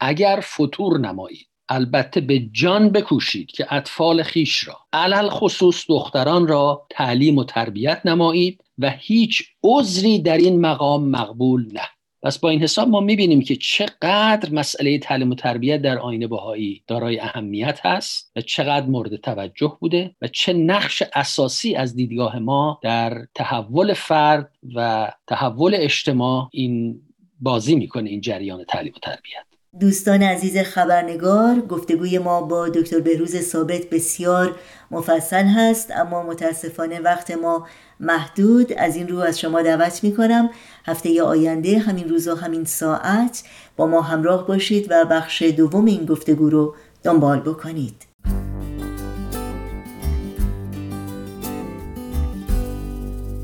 اگر 0.00 0.40
فطور 0.42 0.98
نمایید 0.98 1.46
البته 1.68 2.20
به 2.20 2.38
جان 2.38 2.88
بکوشید 2.90 3.50
که 3.50 3.74
اطفال 3.74 4.22
خیش 4.22 4.68
را 4.68 4.78
علل 4.92 5.28
خصوص 5.28 5.84
دختران 5.88 6.48
را 6.48 6.86
تعلیم 6.90 7.38
و 7.38 7.44
تربیت 7.44 8.00
نمایید 8.04 8.64
و 8.78 8.90
هیچ 8.90 9.42
عذری 9.64 10.18
در 10.18 10.36
این 10.36 10.60
مقام 10.60 11.08
مقبول 11.08 11.72
نه. 11.72 11.88
پس 12.24 12.38
با 12.38 12.50
این 12.50 12.62
حساب 12.62 12.88
ما 12.88 13.00
می‌بینیم 13.00 13.40
که 13.42 13.56
چقدر 13.56 14.50
مسئله 14.52 14.98
تعلیم 14.98 15.30
و 15.30 15.34
تربیت 15.34 15.82
در 15.82 15.98
آینه 15.98 16.26
بهایی 16.26 16.82
دارای 16.86 17.20
اهمیت 17.20 17.86
هست 17.86 18.32
و 18.36 18.40
چقدر 18.40 18.86
مورد 18.86 19.16
توجه 19.16 19.76
بوده 19.80 20.16
و 20.22 20.28
چه 20.28 20.52
نقش 20.52 21.02
اساسی 21.14 21.74
از 21.74 21.96
دیدگاه 21.96 22.38
ما 22.38 22.80
در 22.82 23.26
تحول 23.34 23.94
فرد 23.94 24.50
و 24.74 25.10
تحول 25.26 25.74
اجتماع 25.74 26.48
این 26.52 27.00
بازی 27.40 27.76
می‌کنه 27.76 28.10
این 28.10 28.20
جریان 28.20 28.64
تعلیم 28.64 28.92
و 28.96 28.98
تربیت. 28.98 29.53
دوستان 29.80 30.22
عزیز 30.22 30.58
خبرنگار 30.58 31.60
گفتگوی 31.60 32.18
ما 32.18 32.40
با 32.40 32.68
دکتر 32.68 33.00
بهروز 33.00 33.36
ثابت 33.36 33.90
بسیار 33.90 34.56
مفصل 34.90 35.44
هست 35.44 35.90
اما 35.90 36.22
متاسفانه 36.22 37.00
وقت 37.00 37.30
ما 37.30 37.66
محدود. 38.00 38.72
از 38.72 38.96
این 38.96 39.08
رو 39.08 39.18
از 39.18 39.40
شما 39.40 39.62
دعوت 39.62 40.04
می 40.04 40.14
کنم 40.14 40.50
هفته 40.86 41.22
آینده 41.22 41.78
همین 41.78 42.08
روز 42.08 42.28
و 42.28 42.34
همین 42.34 42.64
ساعت 42.64 43.44
با 43.76 43.86
ما 43.86 44.02
همراه 44.02 44.46
باشید 44.46 44.86
و 44.90 45.04
بخش 45.04 45.42
دوم 45.42 45.84
این 45.84 46.04
گفتگو 46.04 46.50
رو 46.50 46.74
دنبال 47.02 47.40
بکنید. 47.40 48.06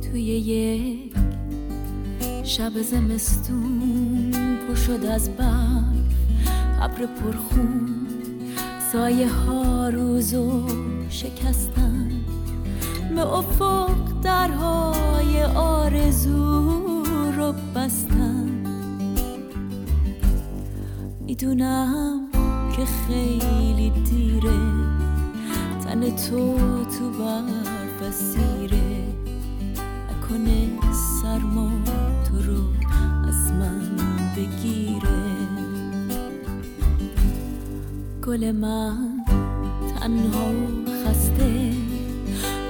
توی 0.02 0.22
یک 0.22 1.14
شب 2.44 2.82
زمستون 2.82 4.30
پر 4.68 4.74
شد 4.74 5.04
از 5.04 5.36
برف 5.36 5.89
ابر 6.80 7.06
پرخون. 7.06 8.06
سایه 8.92 9.28
ها 9.32 9.88
روزو 9.88 10.66
شکستن. 11.10 12.10
به 13.14 13.26
افق 13.34 14.20
درهای 14.22 15.42
آرزو 15.44 17.04
رو 17.36 17.54
بستن. 17.74 18.48
می‌دونم 21.20 22.28
که 22.76 22.84
خیلی 22.84 23.90
دیره. 23.90 24.60
تن 25.84 26.00
تو 26.00 26.56
تو 26.84 27.10
برف 27.18 28.12
سیره 28.12 29.04
نکنه 30.10 30.68
سرما 31.22 31.70
تو 32.24 32.52
رو 32.52 32.62
از 33.28 33.52
من 33.52 33.96
بگیره. 34.36 35.19
گل 38.26 38.52
من 38.52 39.24
تنها 40.00 40.52
خسته 41.04 41.72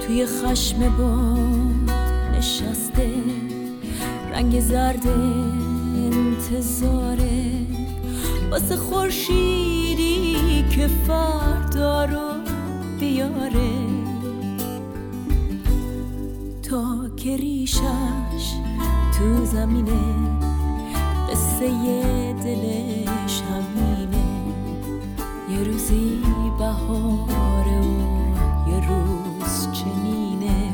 توی 0.05 0.25
خشم 0.25 0.97
باد 0.97 1.91
نشسته. 2.37 3.09
رنگ 4.31 4.59
زرد 4.59 5.07
انتظاره 5.95 7.51
واسه 8.51 8.75
خورشیدی 8.75 10.35
که 10.69 10.87
فردا 10.87 12.05
رو 12.05 12.31
بیاره. 12.99 13.71
تا 16.63 17.09
که 17.17 17.37
ریشش 17.37 18.53
تو 19.17 19.45
زمینه 19.45 20.01
قصه 21.31 22.33
دلش 22.33 23.41
روزی 25.63 26.23
بهاره 26.59 27.79
و 27.79 28.69
یه 28.69 28.87
روز 28.89 29.67
چنینه. 29.71 30.73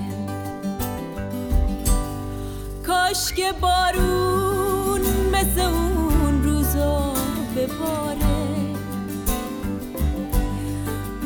کاش 2.87 3.33
که 3.33 3.53
بارون 3.61 5.01
مثل 5.33 5.61
اون 5.61 6.43
روزا 6.43 7.13
بباره 7.55 8.37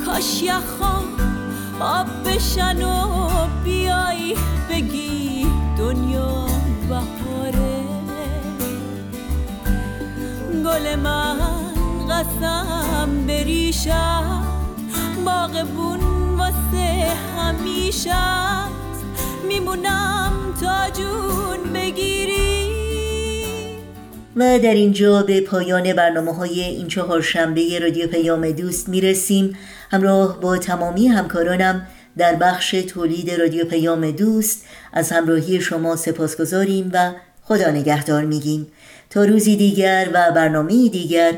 کاش 0.05 0.43
یخا 0.43 1.03
آب 1.79 2.07
بشن 2.25 2.83
و 2.83 3.07
بیای 3.63 4.35
بگی 4.69 5.47
دنیا 5.77 6.45
بهاره. 6.89 7.81
گل 10.65 10.95
من 10.95 11.70
قسم 12.21 13.27
بریشم 13.27 14.43
باغبون 15.25 15.99
واسه 16.37 17.07
همیشه 17.37 18.13
میمونم 19.47 20.31
تا 20.61 20.89
جون 20.89 21.73
بگیری. 21.73 22.67
و 24.35 24.59
در 24.59 24.73
اینجا 24.73 25.23
به 25.23 25.41
پایان 25.41 25.93
برنامه 25.93 26.35
های 26.35 26.61
این 26.61 26.87
چهار 26.87 27.21
شنبه 27.21 27.79
رادیو 27.79 28.07
پیام 28.07 28.51
دوست 28.51 28.89
می‌رسیم. 28.89 29.57
همراه 29.91 30.41
با 30.41 30.57
تمامی 30.57 31.07
همکارانم 31.07 31.87
در 32.17 32.35
بخش 32.35 32.71
تولید 32.71 33.31
رادیو 33.31 33.65
پیام 33.65 34.11
دوست 34.11 34.65
از 34.93 35.11
همراهی 35.11 35.61
شما 35.61 35.95
سپاس 35.95 36.37
گذاریم 36.41 36.89
و 36.93 37.11
خدا 37.43 37.71
نگهدار 37.71 38.25
میگیم. 38.25 38.67
تا 39.09 39.23
روزی 39.25 39.55
دیگر 39.55 40.09
و 40.13 40.31
برنامه 40.31 40.89
دیگر 40.89 41.37